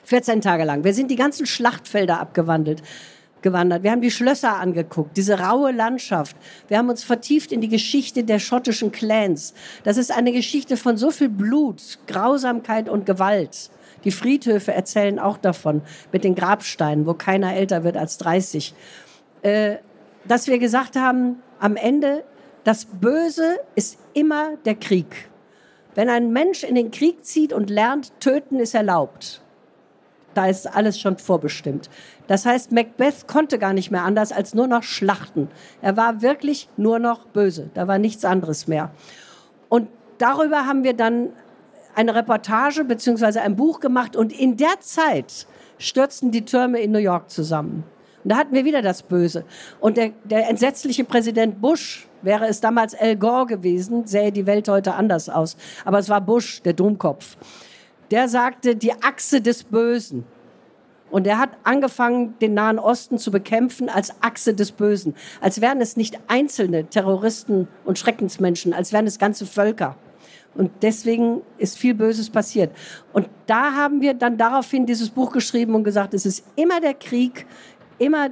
14 0.08 0.40
Tage 0.40 0.64
lang. 0.64 0.86
Wir 0.86 0.94
sind 0.94 1.12
die 1.12 1.18
ganzen 1.18 1.46
Schlachtfelder 1.46 2.22
abgewandelt 2.22 2.82
gewandert. 3.42 3.84
Wir 3.84 3.92
haben 3.92 4.02
die 4.02 4.10
Schlösser 4.10 4.56
angeguckt, 4.56 5.16
diese 5.18 5.40
raue 5.40 5.72
Landschaft. 5.72 6.36
Wir 6.70 6.78
haben 6.78 6.90
uns 6.90 7.04
vertieft 7.04 7.52
in 7.52 7.62
die 7.62 7.68
Geschichte 7.68 8.24
der 8.24 8.40
schottischen 8.40 8.92
Clans. 8.92 9.54
Das 9.84 9.98
ist 9.98 10.12
eine 10.12 10.32
Geschichte 10.32 10.76
von 10.76 10.98
so 10.98 11.12
viel 11.12 11.30
Blut, 11.30 12.00
Grausamkeit 12.08 12.90
und 12.90 13.06
Gewalt. 13.06 13.70
Die 14.06 14.12
Friedhöfe 14.12 14.74
erzählen 14.74 15.20
auch 15.20 15.38
davon, 15.38 15.82
mit 16.12 16.24
den 16.24 16.36
Grabsteinen, 16.36 17.06
wo 17.06 17.14
keiner 17.14 17.54
älter 17.54 17.84
wird 17.84 17.98
als 17.98 18.18
30. 18.18 18.74
Äh, 19.42 19.76
dass 20.26 20.48
wir 20.48 20.58
gesagt 20.58 20.96
haben, 20.96 21.42
am 21.60 21.76
Ende, 21.76 22.24
das 22.64 22.86
Böse 22.86 23.60
ist 23.76 24.00
immer 24.14 24.56
der 24.66 24.76
Krieg. 24.76 25.30
Wenn 25.96 26.10
ein 26.10 26.32
Mensch 26.32 26.64
in 26.64 26.76
den 26.76 26.92
Krieg 26.92 27.26
zieht 27.26 27.54
und 27.54 27.70
lernt, 27.70 28.20
töten 28.20 28.60
ist 28.60 28.74
erlaubt 28.74 29.42
da 30.38 30.46
ist 30.46 30.68
alles 30.68 31.00
schon 31.00 31.18
vorbestimmt. 31.18 31.90
Das 32.28 32.46
heißt, 32.46 32.72
Macbeth 32.72 33.28
konnte 33.28 33.58
gar 33.58 33.74
nicht 33.74 33.90
mehr 33.90 34.04
anders 34.04 34.32
als 34.32 34.54
nur 34.54 34.68
noch 34.68 34.84
schlachten. 34.84 35.50
Er 35.82 35.98
war 35.98 36.22
wirklich 36.22 36.70
nur 36.78 37.00
noch 37.00 37.26
böse. 37.26 37.72
Da 37.74 37.88
war 37.88 37.98
nichts 37.98 38.24
anderes 38.24 38.68
mehr. 38.68 38.92
Und 39.68 39.90
darüber 40.20 40.68
haben 40.68 40.84
wir 40.84 40.94
dann 40.94 41.30
eine 41.96 42.14
Reportage 42.14 42.84
bzw. 42.84 43.40
ein 43.40 43.56
Buch 43.56 43.80
gemacht 43.80 44.16
und 44.16 44.32
in 44.32 44.58
der 44.58 44.80
Zeit 44.80 45.48
stürzten 45.80 46.30
die 46.30 46.46
Türme 46.46 46.80
in 46.82 46.92
New 46.92 47.00
York 47.00 47.32
zusammen. 47.32 47.84
Und 48.24 48.32
da 48.32 48.38
hatten 48.38 48.54
wir 48.54 48.64
wieder 48.64 48.84
das 48.84 49.02
Böse. 49.02 49.44
Und 49.80 49.98
der, 49.98 50.12
der 50.24 50.48
entsetzliche 50.50 51.04
Präsident 51.04 51.60
Bush, 51.62 52.08
wäre 52.22 52.46
es 52.46 52.62
damals 52.62 52.94
Al 52.94 53.16
Gore 53.16 53.48
gewesen, 53.48 54.06
sähe 54.06 54.32
die 54.32 54.46
Welt 54.46 54.68
heute 54.68 54.94
anders 54.94 55.30
aus. 55.30 55.58
Aber 55.86 55.98
es 55.98 56.10
war 56.10 56.22
Bush, 56.22 56.62
der 56.62 56.74
Dummkopf 56.74 57.38
der 58.12 58.28
sagte, 58.28 58.76
die 58.76 58.94
Achse 58.94 59.42
des 59.42 59.64
Bösen. 59.64 60.26
Und 61.10 61.26
er 61.26 61.40
hat 61.40 61.52
angefangen, 61.64 62.38
den 62.40 62.54
Nahen 62.54 62.80
Osten 62.80 63.18
zu 63.18 63.32
bekämpfen 63.32 63.88
als 63.90 64.22
Achse 64.22 64.54
des 64.54 64.72
Bösen. 64.72 65.16
Als 65.40 65.62
wären 65.62 65.80
es 65.80 65.96
nicht 65.96 66.20
einzelne 66.28 66.86
Terroristen 66.86 67.68
und 67.86 67.98
Schreckensmenschen, 67.98 68.74
als 68.74 68.92
wären 68.92 69.08
es 69.08 69.18
ganze 69.18 69.46
Völker. 69.46 69.96
Und 70.56 70.72
deswegen 70.82 71.42
ist 71.58 71.78
viel 71.78 71.94
Böses 71.94 72.30
passiert. 72.30 72.72
Und 73.14 73.30
da 73.46 73.74
haben 73.74 74.02
wir 74.02 74.16
dann 74.16 74.38
daraufhin 74.38 74.86
dieses 74.86 75.10
Buch 75.10 75.32
geschrieben 75.32 75.76
und 75.76 75.84
gesagt, 75.84 76.14
es 76.14 76.26
ist 76.26 76.44
immer 76.56 76.82
der 76.82 76.96
Krieg, 76.96 77.46
immer 78.00 78.32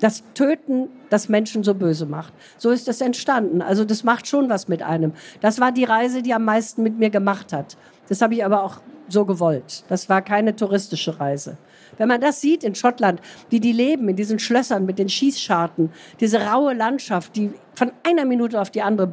das 0.00 0.24
Töten, 0.34 0.88
das 1.10 1.28
Menschen 1.28 1.62
so 1.62 1.74
böse 1.74 2.06
macht. 2.06 2.32
So 2.56 2.70
ist 2.70 2.88
das 2.88 3.02
entstanden. 3.02 3.60
Also 3.60 3.84
das 3.84 4.02
macht 4.02 4.26
schon 4.26 4.48
was 4.48 4.68
mit 4.68 4.82
einem. 4.82 5.12
Das 5.40 5.60
war 5.60 5.72
die 5.72 5.84
Reise, 5.84 6.22
die 6.22 6.32
am 6.32 6.44
meisten 6.44 6.82
mit 6.82 6.98
mir 6.98 7.10
gemacht 7.10 7.52
hat. 7.52 7.76
Das 8.08 8.22
habe 8.22 8.34
ich 8.34 8.44
aber 8.44 8.64
auch 8.64 8.80
so 9.12 9.24
gewollt. 9.24 9.84
Das 9.88 10.08
war 10.08 10.22
keine 10.22 10.56
touristische 10.56 11.18
Reise. 11.18 11.56
Wenn 11.98 12.08
man 12.08 12.20
das 12.20 12.40
sieht 12.40 12.64
in 12.64 12.74
Schottland, 12.74 13.20
wie 13.50 13.60
die 13.60 13.72
leben 13.72 14.08
in 14.08 14.16
diesen 14.16 14.38
Schlössern 14.38 14.86
mit 14.86 14.98
den 14.98 15.08
Schießscharten, 15.08 15.90
diese 16.20 16.40
raue 16.46 16.74
Landschaft, 16.74 17.36
die 17.36 17.52
von 17.74 17.92
einer 18.04 18.24
Minute 18.24 18.60
auf 18.60 18.70
die 18.70 18.82
andere 18.82 19.12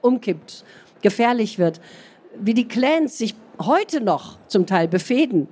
umkippt, 0.00 0.64
gefährlich 1.02 1.58
wird, 1.58 1.80
wie 2.38 2.54
die 2.54 2.68
Clans 2.68 3.18
sich 3.18 3.34
heute 3.60 4.00
noch 4.00 4.38
zum 4.46 4.66
Teil 4.66 4.88
befehden, 4.88 5.48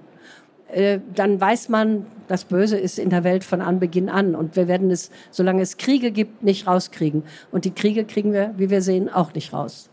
äh, 0.73 0.99
dann 1.15 1.41
weiß 1.41 1.69
man, 1.69 2.07
das 2.29 2.45
Böse 2.45 2.77
ist 2.77 2.99
in 2.99 3.11
der 3.11 3.23
Welt 3.23 3.45
von 3.45 3.61
Anbeginn 3.61 4.09
an. 4.09 4.35
Und 4.35 4.57
wir 4.57 4.67
werden 4.67 4.91
es, 4.91 5.11
solange 5.31 5.63
es 5.63 5.77
Kriege 5.77 6.11
gibt, 6.11 6.43
nicht 6.43 6.67
rauskriegen. 6.67 7.23
Und 7.53 7.65
die 7.65 7.71
Kriege 7.73 8.05
kriegen 8.05 8.33
wir, 8.33 8.55
wie 8.57 8.71
wir 8.71 8.83
sehen, 8.83 9.09
auch 9.09 9.33
nicht 9.35 9.53
raus. 9.53 9.89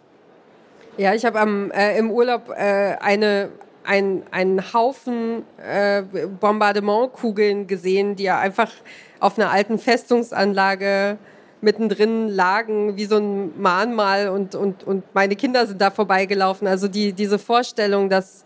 Ja, 0.98 1.14
ich 1.14 1.26
habe 1.26 1.72
äh, 1.74 1.98
im 1.98 2.12
Urlaub 2.12 2.50
äh, 2.50 2.96
eine, 3.00 3.50
ein, 3.86 4.24
einen 4.32 4.74
Haufen 4.74 5.44
äh, 5.58 6.04
Bombardementkugeln 6.40 7.68
gesehen, 7.68 8.16
die 8.16 8.24
ja 8.24 8.40
einfach 8.40 8.72
auf 9.20 9.38
einer 9.38 9.52
alten 9.52 9.80
Festungsanlage 9.80 11.18
mittendrin 11.62 12.28
lagen, 12.28 12.98
wie 12.98 13.06
so 13.06 13.18
ein 13.18 13.60
Mahnmal 13.60 14.30
und, 14.30 14.54
und, 14.54 14.84
und 14.84 15.04
meine 15.14 15.36
Kinder 15.36 15.66
sind 15.66 15.82
da 15.82 15.92
vorbeigelaufen. 15.92 16.68
Also 16.68 16.88
die, 16.88 17.14
diese 17.14 17.40
Vorstellung, 17.40 18.10
dass, 18.10 18.44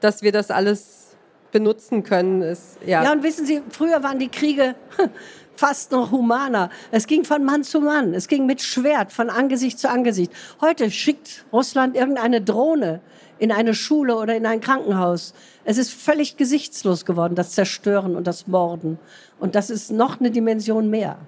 dass 0.00 0.22
wir 0.22 0.32
das 0.32 0.50
alles 0.50 1.16
benutzen 1.52 2.02
können, 2.02 2.42
ist 2.42 2.78
ja. 2.84 3.04
Ja, 3.04 3.12
und 3.12 3.22
wissen 3.22 3.46
Sie, 3.46 3.62
früher 3.70 4.02
waren 4.02 4.18
die 4.18 4.28
Kriege 4.28 4.74
fast 5.56 5.92
noch 5.92 6.10
humaner. 6.10 6.70
Es 6.90 7.06
ging 7.06 7.24
von 7.24 7.44
Mann 7.44 7.62
zu 7.62 7.80
Mann. 7.80 8.14
Es 8.14 8.26
ging 8.26 8.46
mit 8.46 8.60
Schwert 8.60 9.12
von 9.12 9.30
Angesicht 9.30 9.78
zu 9.78 9.88
Angesicht. 9.88 10.32
Heute 10.60 10.90
schickt 10.90 11.44
Russland 11.52 11.96
irgendeine 11.96 12.40
Drohne 12.40 13.00
in 13.38 13.52
eine 13.52 13.74
Schule 13.74 14.16
oder 14.16 14.36
in 14.36 14.46
ein 14.46 14.60
Krankenhaus. 14.60 15.34
Es 15.64 15.78
ist 15.78 15.92
völlig 15.92 16.36
gesichtslos 16.36 17.04
geworden, 17.04 17.34
das 17.34 17.52
Zerstören 17.52 18.16
und 18.16 18.26
das 18.26 18.46
Morden. 18.46 18.98
Und 19.38 19.54
das 19.54 19.70
ist 19.70 19.90
noch 19.90 20.20
eine 20.20 20.30
Dimension 20.30 20.90
mehr. 20.90 21.18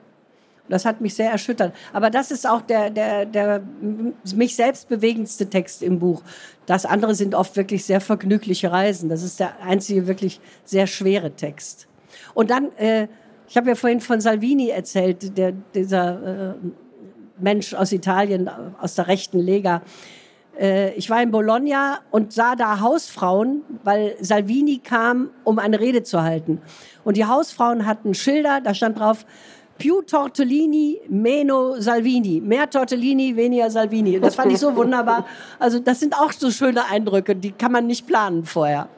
Das 0.69 0.85
hat 0.85 1.01
mich 1.01 1.15
sehr 1.15 1.31
erschüttert. 1.31 1.75
Aber 1.93 2.11
das 2.11 2.31
ist 2.31 2.47
auch 2.47 2.61
der, 2.61 2.91
der, 2.91 3.25
der 3.27 3.63
mich 4.35 4.57
selbst 4.57 4.89
bewegendste 4.89 5.49
Text 5.49 5.83
im 5.83 5.99
Buch. 5.99 6.23
Das 6.67 6.85
andere 6.85 7.15
sind 7.15 7.35
oft 7.35 7.57
wirklich 7.57 7.85
sehr 7.85 8.01
vergnügliche 8.01 8.73
Reisen. 8.73 9.09
Das 9.09 9.23
ist 9.23 9.39
der 9.39 9.61
einzige 9.63 10.07
wirklich 10.07 10.41
sehr 10.65 10.87
schwere 10.87 11.31
Text. 11.31 11.87
Und 12.35 12.51
dann, 12.51 12.73
äh, 12.79 13.07
ich 13.49 13.57
habe 13.57 13.69
ja 13.69 13.75
vorhin 13.77 14.01
von 14.01 14.21
Salvini 14.21 14.71
erzählt, 14.71 15.39
der, 15.39 15.53
dieser 15.53 16.51
äh, 16.51 16.55
Mensch 17.39 17.75
aus 17.75 17.93
Italien, 17.93 18.51
aus 18.81 18.95
der 18.95 19.07
rechten 19.07 19.39
Lega, 19.39 19.83
ich 20.97 21.11
war 21.11 21.23
in 21.23 21.31
Bologna 21.31 22.01
und 22.11 22.33
sah 22.33 22.57
da 22.57 22.81
Hausfrauen, 22.81 23.63
weil 23.85 24.17
Salvini 24.21 24.79
kam, 24.79 25.31
um 25.45 25.59
eine 25.59 25.81
Rede 25.81 26.03
zu 26.03 26.23
halten. 26.23 26.61
Und 27.05 27.17
die 27.17 27.27
Hausfrauen 27.27 27.87
hatten 27.87 28.15
Schilder, 28.15 28.61
da 28.63 28.73
stand 28.75 28.99
drauf, 28.99 29.27
Più 29.79 30.01
Tortellini, 30.03 31.01
meno 31.09 31.79
Salvini. 31.79 32.41
Mehr 32.41 32.69
Tortellini, 32.71 33.37
weniger 33.37 33.71
Salvini. 33.71 34.17
Und 34.17 34.23
das 34.23 34.35
fand 34.35 34.51
ich 34.53 34.59
so 34.59 34.75
wunderbar. 34.77 35.27
Also 35.59 35.79
das 35.79 36.01
sind 36.01 36.15
auch 36.15 36.33
so 36.33 36.51
schöne 36.51 36.87
Eindrücke, 36.87 37.37
die 37.37 37.53
kann 37.53 37.73
man 37.73 37.87
nicht 37.87 38.07
planen 38.07 38.45
vorher. 38.45 38.89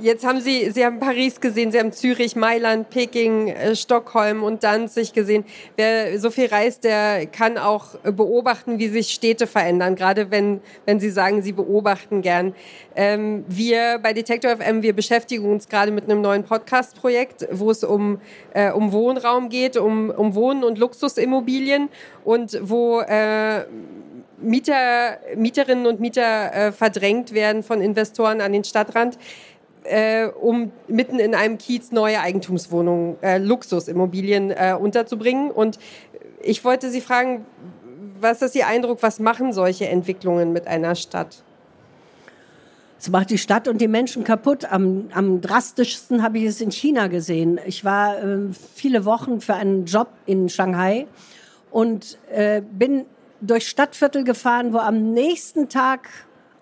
Jetzt 0.00 0.26
haben 0.26 0.40
Sie, 0.40 0.70
Sie 0.70 0.84
haben 0.84 0.98
Paris 0.98 1.40
gesehen, 1.40 1.70
Sie 1.70 1.78
haben 1.78 1.92
Zürich, 1.92 2.34
Mailand, 2.34 2.90
Peking, 2.90 3.48
äh, 3.48 3.76
Stockholm 3.76 4.42
und 4.42 4.64
Danzig 4.64 5.12
gesehen. 5.12 5.44
Wer 5.76 6.18
so 6.18 6.30
viel 6.30 6.46
reist, 6.46 6.82
der 6.82 7.26
kann 7.26 7.58
auch 7.58 7.94
beobachten, 8.02 8.80
wie 8.80 8.88
sich 8.88 9.10
Städte 9.14 9.46
verändern. 9.46 9.94
Gerade 9.94 10.32
wenn, 10.32 10.60
wenn 10.84 10.98
Sie 10.98 11.10
sagen, 11.10 11.42
Sie 11.42 11.52
beobachten 11.52 12.22
gern. 12.22 12.54
Ähm, 12.96 13.44
wir 13.46 14.00
bei 14.02 14.12
Detector 14.12 14.56
FM, 14.56 14.82
wir 14.82 14.94
beschäftigen 14.94 15.48
uns 15.48 15.68
gerade 15.68 15.92
mit 15.92 16.04
einem 16.04 16.20
neuen 16.20 16.42
Podcast-Projekt, 16.42 17.46
wo 17.52 17.70
es 17.70 17.84
um, 17.84 18.20
äh, 18.52 18.72
um 18.72 18.90
Wohnraum 18.90 19.48
geht, 19.48 19.76
um, 19.76 20.10
um 20.10 20.34
Wohnen 20.34 20.64
und 20.64 20.76
Luxusimmobilien 20.76 21.88
und 22.24 22.58
wo 22.62 23.00
äh, 23.00 23.64
Mieter, 24.38 25.18
Mieterinnen 25.36 25.86
und 25.86 26.00
Mieter 26.00 26.52
äh, 26.52 26.72
verdrängt 26.72 27.32
werden 27.32 27.62
von 27.62 27.80
Investoren 27.80 28.40
an 28.40 28.52
den 28.52 28.64
Stadtrand 28.64 29.18
äh, 29.84 30.26
um 30.26 30.72
mitten 30.88 31.18
in 31.18 31.34
einem 31.34 31.58
Kiez 31.58 31.92
neue 31.92 32.20
Eigentumswohnungen, 32.20 33.22
äh, 33.22 33.38
Luxusimmobilien 33.38 34.50
äh, 34.50 34.76
unterzubringen. 34.78 35.50
Und 35.50 35.78
ich 36.42 36.64
wollte 36.64 36.90
Sie 36.90 37.00
fragen, 37.00 37.44
was 38.20 38.42
ist 38.42 38.54
Ihr 38.54 38.66
Eindruck, 38.66 39.02
was 39.02 39.20
machen 39.20 39.52
solche 39.52 39.88
Entwicklungen 39.88 40.52
mit 40.52 40.66
einer 40.66 40.94
Stadt? 40.94 41.42
Es 42.98 43.10
macht 43.10 43.28
die 43.28 43.38
Stadt 43.38 43.68
und 43.68 43.82
die 43.82 43.88
Menschen 43.88 44.24
kaputt. 44.24 44.64
Am, 44.64 45.08
am 45.12 45.42
drastischsten 45.42 46.22
habe 46.22 46.38
ich 46.38 46.44
es 46.44 46.62
in 46.62 46.70
China 46.70 47.08
gesehen. 47.08 47.60
Ich 47.66 47.84
war 47.84 48.16
äh, 48.16 48.38
viele 48.74 49.04
Wochen 49.04 49.42
für 49.42 49.54
einen 49.54 49.84
Job 49.84 50.08
in 50.24 50.48
Shanghai 50.48 51.06
und 51.70 52.18
äh, 52.32 52.62
bin 52.62 53.04
durch 53.42 53.68
Stadtviertel 53.68 54.24
gefahren, 54.24 54.72
wo 54.72 54.78
am 54.78 55.12
nächsten 55.12 55.68
Tag 55.68 56.08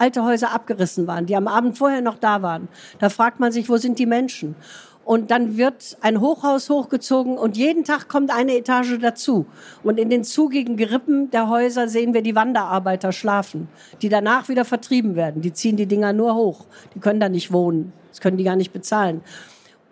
alte 0.02 0.24
Häuser 0.24 0.52
abgerissen 0.52 1.06
waren, 1.06 1.26
die 1.26 1.36
am 1.36 1.46
Abend 1.46 1.78
vorher 1.78 2.00
noch 2.00 2.18
da 2.18 2.42
waren. 2.42 2.68
Da 2.98 3.08
fragt 3.08 3.38
man 3.38 3.52
sich, 3.52 3.68
wo 3.68 3.76
sind 3.76 4.00
die 4.00 4.06
Menschen? 4.06 4.56
Und 5.04 5.30
dann 5.30 5.56
wird 5.56 5.96
ein 6.00 6.20
Hochhaus 6.20 6.68
hochgezogen 6.68 7.38
und 7.38 7.56
jeden 7.56 7.84
Tag 7.84 8.08
kommt 8.08 8.32
eine 8.32 8.56
Etage 8.56 8.98
dazu. 9.00 9.46
Und 9.82 9.98
in 9.98 10.10
den 10.10 10.24
zugigen 10.24 10.76
Gerippen 10.76 11.30
der 11.30 11.48
Häuser 11.48 11.88
sehen 11.88 12.14
wir 12.14 12.22
die 12.22 12.34
Wanderarbeiter 12.34 13.12
schlafen, 13.12 13.68
die 14.00 14.08
danach 14.08 14.48
wieder 14.48 14.64
vertrieben 14.64 15.14
werden. 15.14 15.40
Die 15.40 15.52
ziehen 15.52 15.76
die 15.76 15.86
Dinger 15.86 16.12
nur 16.12 16.34
hoch. 16.34 16.66
Die 16.94 17.00
können 17.00 17.20
da 17.20 17.28
nicht 17.28 17.52
wohnen. 17.52 17.92
Das 18.10 18.20
können 18.20 18.36
die 18.36 18.44
gar 18.44 18.56
nicht 18.56 18.72
bezahlen. 18.72 19.22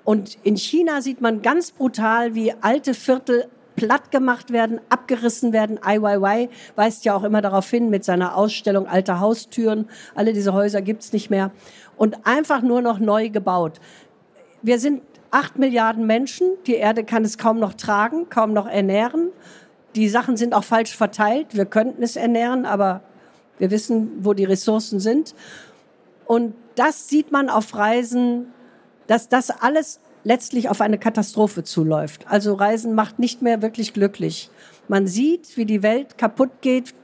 Und 0.05 0.39
in 0.43 0.57
China 0.57 1.03
sieht 1.03 1.21
man 1.21 1.43
ganz 1.43 1.71
brutal, 1.71 2.35
wie 2.35 2.53
alte 2.61 2.95
Viertel 2.95 3.47
platt 3.81 4.11
gemacht 4.11 4.53
werden, 4.53 4.79
abgerissen 4.91 5.55
werden. 5.55 5.81
IYY 5.83 6.51
weist 6.77 7.07
ja 7.07 7.15
auch 7.15 7.25
immer 7.25 7.41
darauf 7.41 7.71
hin 7.71 7.89
mit 7.89 8.05
seiner 8.05 8.37
Ausstellung 8.37 8.87
alte 8.87 9.21
Haustüren. 9.21 9.89
Alle 10.15 10.35
diese 10.35 10.53
Häuser 10.53 10.83
gibt's 10.83 11.15
nicht 11.15 11.31
mehr. 11.31 11.51
Und 11.97 12.27
einfach 12.27 12.61
nur 12.61 12.83
noch 12.83 12.99
neu 12.99 13.31
gebaut. 13.31 13.81
Wir 14.61 14.79
sind 14.79 15.03
acht 15.31 15.59
Milliarden 15.59 16.07
Menschen. 16.07 16.51
Die 16.67 16.75
Erde 16.75 17.05
kann 17.05 17.25
es 17.25 17.39
kaum 17.39 17.59
noch 17.59 17.73
tragen, 17.73 18.29
kaum 18.29 18.53
noch 18.53 18.67
ernähren. 18.67 19.31
Die 19.95 20.11
Sachen 20.11 20.37
sind 20.37 20.53
auch 20.53 20.65
falsch 20.65 20.95
verteilt. 20.95 21.57
Wir 21.57 21.65
könnten 21.65 22.03
es 22.03 22.17
ernähren, 22.17 22.67
aber 22.67 23.01
wir 23.59 23.71
wissen, 23.71 24.11
wo 24.21 24.35
die 24.35 24.45
Ressourcen 24.45 25.01
sind. 25.01 25.35
Und 26.27 26.55
das 26.75 27.09
sieht 27.09 27.33
man 27.33 27.49
auf 27.49 27.75
Reisen, 27.75 28.53
dass 29.07 29.31
das 29.31 29.49
alles 29.49 30.01
letztlich 30.25 30.69
auf 30.69 30.81
eine 30.81 30.99
Katastrophe 30.99 31.65
zuläuft. 31.65 32.27
Also 32.29 32.55
Reisen 32.55 32.95
macht 32.95 33.19
nicht 33.19 33.43
mehr 33.43 33.63
wirklich 33.63 33.93
glücklich. 33.93 34.51
Man 34.89 35.07
sieht, 35.07 35.57
wie 35.57 35.67
die 35.67 35.83
Welt 35.83 36.19
kaputt 36.19 36.51
geht, 36.61 36.95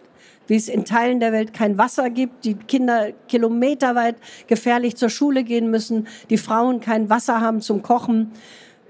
wie 0.47 0.57
es 0.57 0.69
in 0.69 0.85
Teilen 0.85 1.21
der 1.21 1.33
Welt 1.33 1.53
kein 1.53 1.79
Wasser 1.79 2.11
gibt, 2.11 2.45
die 2.45 2.55
Kinder 2.55 3.13
kilometerweit 3.29 4.17
gefährlich 4.47 4.97
zur 4.97 5.09
Schule 5.09 5.45
gehen 5.45 5.71
müssen, 5.71 6.07
die 6.31 6.39
Frauen 6.39 6.81
kein 6.81 7.11
Wasser 7.11 7.41
haben 7.41 7.61
zum 7.61 7.83
Kochen 7.83 8.33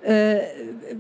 äh, 0.07 0.43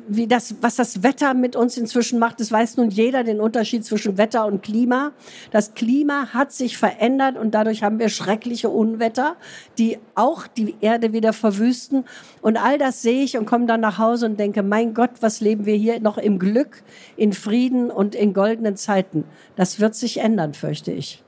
wie 0.09 0.27
das, 0.27 0.57
was 0.61 0.75
das 0.75 1.05
Wetter 1.05 1.33
mit 1.35 1.55
uns 1.55 1.77
inzwischen 1.77 2.19
macht. 2.19 2.41
Das 2.41 2.51
weiß 2.51 2.77
nun 2.77 2.91
jeder 2.91 3.23
den 3.23 3.41
Unterschied 3.41 3.85
zwischen 3.85 4.19
Wetter 4.19 4.47
und 4.47 4.63
Klima. 4.63 5.13
Das 5.53 5.75
Klima 5.75 6.33
hat 6.33 6.51
sich 6.53 6.77
verändert 6.77 7.37
und 7.37 7.55
dadurch 7.55 7.85
haben 7.85 8.01
wir 8.01 8.09
schreckliche 8.09 8.69
Unwetter, 8.69 9.37
die 9.79 9.99
auch 10.17 10.49
die 10.49 10.75
Erde 10.81 11.13
wieder 11.13 11.33
verwüsten. 11.33 12.05
Und 12.43 12.57
all 12.57 12.79
das 12.79 13.03
sehe 13.03 13.23
ich 13.23 13.39
und 13.39 13.47
komme 13.47 13.67
dann 13.67 13.81
nach 13.81 13.99
Hause 13.99 14.27
und 14.27 14.41
denke, 14.41 14.65
mein 14.65 14.93
Gott, 14.93 15.11
was 15.21 15.41
leben 15.41 15.67
wir 15.67 15.77
hier 15.77 16.01
noch 16.01 16.19
im 16.19 16.41
Glück, 16.41 16.83
in 17.17 17.33
Frieden 17.33 17.93
und 17.93 18.17
in 18.17 18.35
goldenen 18.35 18.77
Zeiten. 18.77 19.25
Das 19.55 19.79
wird 19.79 19.95
sich 19.95 20.19
ändern, 20.19 20.53
fürchte 20.53 20.91
ich. 20.91 21.23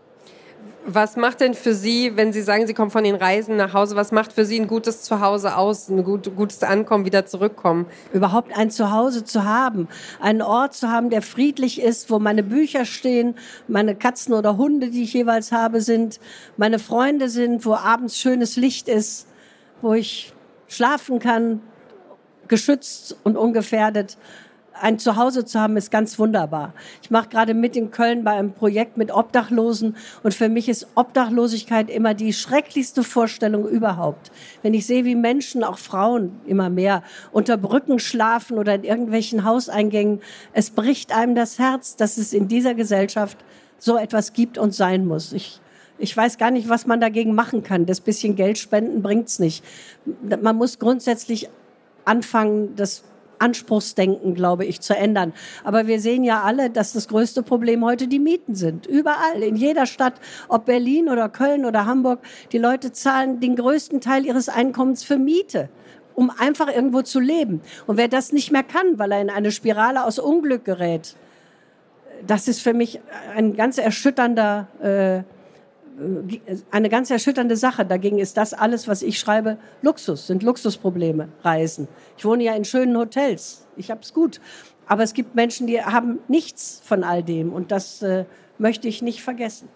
Was 0.90 1.16
macht 1.16 1.40
denn 1.40 1.52
für 1.52 1.74
Sie, 1.74 2.16
wenn 2.16 2.32
Sie 2.32 2.40
sagen, 2.40 2.66
Sie 2.66 2.72
kommen 2.72 2.90
von 2.90 3.04
den 3.04 3.14
Reisen 3.14 3.58
nach 3.58 3.74
Hause, 3.74 3.94
was 3.94 4.10
macht 4.10 4.32
für 4.32 4.46
Sie 4.46 4.58
ein 4.58 4.66
gutes 4.66 5.02
Zuhause 5.02 5.54
aus, 5.54 5.90
ein 5.90 6.02
gut, 6.02 6.34
gutes 6.34 6.62
Ankommen, 6.62 7.04
wieder 7.04 7.26
zurückkommen? 7.26 7.84
Überhaupt 8.14 8.56
ein 8.56 8.70
Zuhause 8.70 9.22
zu 9.22 9.44
haben, 9.44 9.86
einen 10.18 10.40
Ort 10.40 10.72
zu 10.72 10.88
haben, 10.88 11.10
der 11.10 11.20
friedlich 11.20 11.82
ist, 11.82 12.10
wo 12.10 12.18
meine 12.18 12.42
Bücher 12.42 12.86
stehen, 12.86 13.34
meine 13.66 13.96
Katzen 13.96 14.32
oder 14.32 14.56
Hunde, 14.56 14.88
die 14.88 15.02
ich 15.02 15.12
jeweils 15.12 15.52
habe, 15.52 15.82
sind, 15.82 16.20
meine 16.56 16.78
Freunde 16.78 17.28
sind, 17.28 17.66
wo 17.66 17.74
abends 17.74 18.16
schönes 18.18 18.56
Licht 18.56 18.88
ist, 18.88 19.26
wo 19.82 19.92
ich 19.92 20.32
schlafen 20.68 21.18
kann, 21.18 21.60
geschützt 22.48 23.14
und 23.24 23.36
ungefährdet 23.36 24.16
ein 24.80 24.98
Zuhause 24.98 25.44
zu 25.44 25.60
haben, 25.60 25.76
ist 25.76 25.90
ganz 25.90 26.18
wunderbar. 26.18 26.72
Ich 27.02 27.10
mache 27.10 27.28
gerade 27.28 27.54
mit 27.54 27.76
in 27.76 27.90
Köln 27.90 28.24
bei 28.24 28.32
einem 28.32 28.52
Projekt 28.52 28.96
mit 28.96 29.10
Obdachlosen 29.12 29.96
und 30.22 30.34
für 30.34 30.48
mich 30.48 30.68
ist 30.68 30.86
Obdachlosigkeit 30.94 31.90
immer 31.90 32.14
die 32.14 32.32
schrecklichste 32.32 33.02
Vorstellung 33.02 33.68
überhaupt. 33.68 34.30
Wenn 34.62 34.74
ich 34.74 34.86
sehe, 34.86 35.04
wie 35.04 35.14
Menschen, 35.14 35.64
auch 35.64 35.78
Frauen 35.78 36.40
immer 36.46 36.70
mehr, 36.70 37.02
unter 37.32 37.56
Brücken 37.56 37.98
schlafen 37.98 38.58
oder 38.58 38.74
in 38.74 38.84
irgendwelchen 38.84 39.44
Hauseingängen, 39.44 40.20
es 40.52 40.70
bricht 40.70 41.14
einem 41.14 41.34
das 41.34 41.58
Herz, 41.58 41.96
dass 41.96 42.18
es 42.18 42.32
in 42.32 42.48
dieser 42.48 42.74
Gesellschaft 42.74 43.38
so 43.78 43.96
etwas 43.96 44.32
gibt 44.32 44.58
und 44.58 44.74
sein 44.74 45.06
muss. 45.06 45.32
Ich 45.32 45.60
ich 45.98 46.16
weiß 46.16 46.38
gar 46.38 46.50
nicht, 46.50 46.68
was 46.68 46.86
man 46.86 47.00
dagegen 47.00 47.34
machen 47.34 47.62
kann. 47.64 47.84
Das 47.84 48.00
bisschen 48.00 48.36
Geld 48.36 48.56
spenden 48.58 49.02
bringt's 49.02 49.40
nicht. 49.40 49.64
Man 50.22 50.56
muss 50.56 50.78
grundsätzlich 50.78 51.48
anfangen, 52.04 52.76
das 52.76 53.02
Anspruchsdenken, 53.38 54.34
glaube 54.34 54.64
ich, 54.64 54.80
zu 54.80 54.96
ändern. 54.96 55.32
Aber 55.64 55.86
wir 55.86 56.00
sehen 56.00 56.24
ja 56.24 56.42
alle, 56.42 56.70
dass 56.70 56.92
das 56.92 57.08
größte 57.08 57.42
Problem 57.42 57.84
heute 57.84 58.08
die 58.08 58.18
Mieten 58.18 58.54
sind. 58.54 58.86
Überall, 58.86 59.42
in 59.42 59.56
jeder 59.56 59.86
Stadt, 59.86 60.14
ob 60.48 60.66
Berlin 60.66 61.08
oder 61.08 61.28
Köln 61.28 61.64
oder 61.64 61.86
Hamburg, 61.86 62.20
die 62.52 62.58
Leute 62.58 62.92
zahlen 62.92 63.40
den 63.40 63.56
größten 63.56 64.00
Teil 64.00 64.26
ihres 64.26 64.48
Einkommens 64.48 65.04
für 65.04 65.18
Miete 65.18 65.68
um 66.14 66.32
einfach 66.36 66.66
irgendwo 66.66 67.02
zu 67.02 67.20
leben. 67.20 67.60
Und 67.86 67.96
wer 67.96 68.08
das 68.08 68.32
nicht 68.32 68.50
mehr 68.50 68.64
kann, 68.64 68.98
weil 68.98 69.12
er 69.12 69.20
in 69.20 69.30
eine 69.30 69.52
Spirale 69.52 70.04
aus 70.04 70.18
Unglück 70.18 70.64
gerät, 70.64 71.14
das 72.26 72.48
ist 72.48 72.60
für 72.60 72.74
mich 72.74 72.98
ein 73.36 73.54
ganz 73.54 73.78
erschütternder 73.78 74.66
äh, 74.82 75.37
eine 76.70 76.88
ganz 76.88 77.10
erschütternde 77.10 77.56
Sache. 77.56 77.84
Dagegen 77.84 78.18
ist 78.18 78.36
das 78.36 78.54
alles, 78.54 78.88
was 78.88 79.02
ich 79.02 79.18
schreibe, 79.18 79.58
Luxus, 79.82 80.26
sind 80.26 80.42
Luxusprobleme, 80.42 81.28
Reisen. 81.42 81.88
Ich 82.16 82.24
wohne 82.24 82.44
ja 82.44 82.54
in 82.54 82.64
schönen 82.64 82.96
Hotels. 82.96 83.66
Ich 83.76 83.90
habe 83.90 84.00
es 84.02 84.14
gut. 84.14 84.40
Aber 84.86 85.02
es 85.02 85.12
gibt 85.12 85.34
Menschen, 85.34 85.66
die 85.66 85.82
haben 85.82 86.18
nichts 86.28 86.80
von 86.84 87.04
all 87.04 87.22
dem. 87.22 87.52
Und 87.52 87.70
das 87.70 88.02
äh, 88.02 88.24
möchte 88.58 88.88
ich 88.88 89.02
nicht 89.02 89.22
vergessen. 89.22 89.68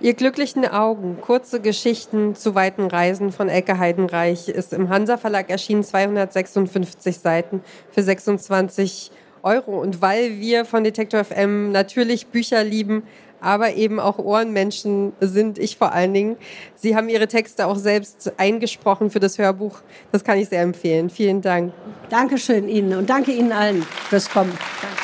Ihr 0.00 0.14
glücklichen 0.14 0.66
Augen, 0.66 1.18
kurze 1.20 1.60
Geschichten 1.60 2.34
zu 2.34 2.56
weiten 2.56 2.86
Reisen 2.86 3.30
von 3.30 3.48
Elke 3.48 3.78
Heidenreich 3.78 4.48
ist 4.48 4.72
im 4.72 4.88
Hansa 4.88 5.16
Verlag 5.16 5.48
erschienen, 5.48 5.84
256 5.84 7.18
Seiten 7.18 7.62
für 7.92 8.02
26 8.02 9.12
Euro. 9.44 9.80
Und 9.80 10.00
weil 10.00 10.40
wir 10.40 10.64
von 10.64 10.82
Detektor 10.82 11.22
FM 11.22 11.70
natürlich 11.70 12.26
Bücher 12.26 12.64
lieben, 12.64 13.04
aber 13.42 13.74
eben 13.74 14.00
auch 14.00 14.18
Ohrenmenschen 14.18 15.12
sind, 15.20 15.58
ich 15.58 15.76
vor 15.76 15.92
allen 15.92 16.14
Dingen. 16.14 16.36
Sie 16.76 16.96
haben 16.96 17.08
Ihre 17.08 17.28
Texte 17.28 17.66
auch 17.66 17.76
selbst 17.76 18.32
eingesprochen 18.38 19.10
für 19.10 19.20
das 19.20 19.38
Hörbuch. 19.38 19.80
Das 20.12 20.24
kann 20.24 20.38
ich 20.38 20.48
sehr 20.48 20.62
empfehlen. 20.62 21.10
Vielen 21.10 21.42
Dank. 21.42 21.72
Dankeschön 22.08 22.68
Ihnen 22.68 22.96
und 22.96 23.10
danke 23.10 23.32
Ihnen 23.32 23.52
allen 23.52 23.82
fürs 23.82 24.30
Kommen. 24.30 24.52
Danke. 24.80 25.02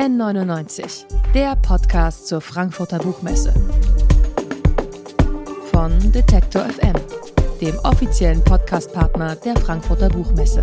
N99, 0.00 1.04
der 1.34 1.56
Podcast 1.56 2.26
zur 2.26 2.40
Frankfurter 2.40 2.98
Buchmesse. 2.98 3.52
Von 5.70 5.92
Detektor 6.10 6.62
FM, 6.62 6.94
dem 7.60 7.78
offiziellen 7.80 8.42
Podcastpartner 8.42 9.36
der 9.36 9.54
Frankfurter 9.56 10.08
Buchmesse. 10.08 10.62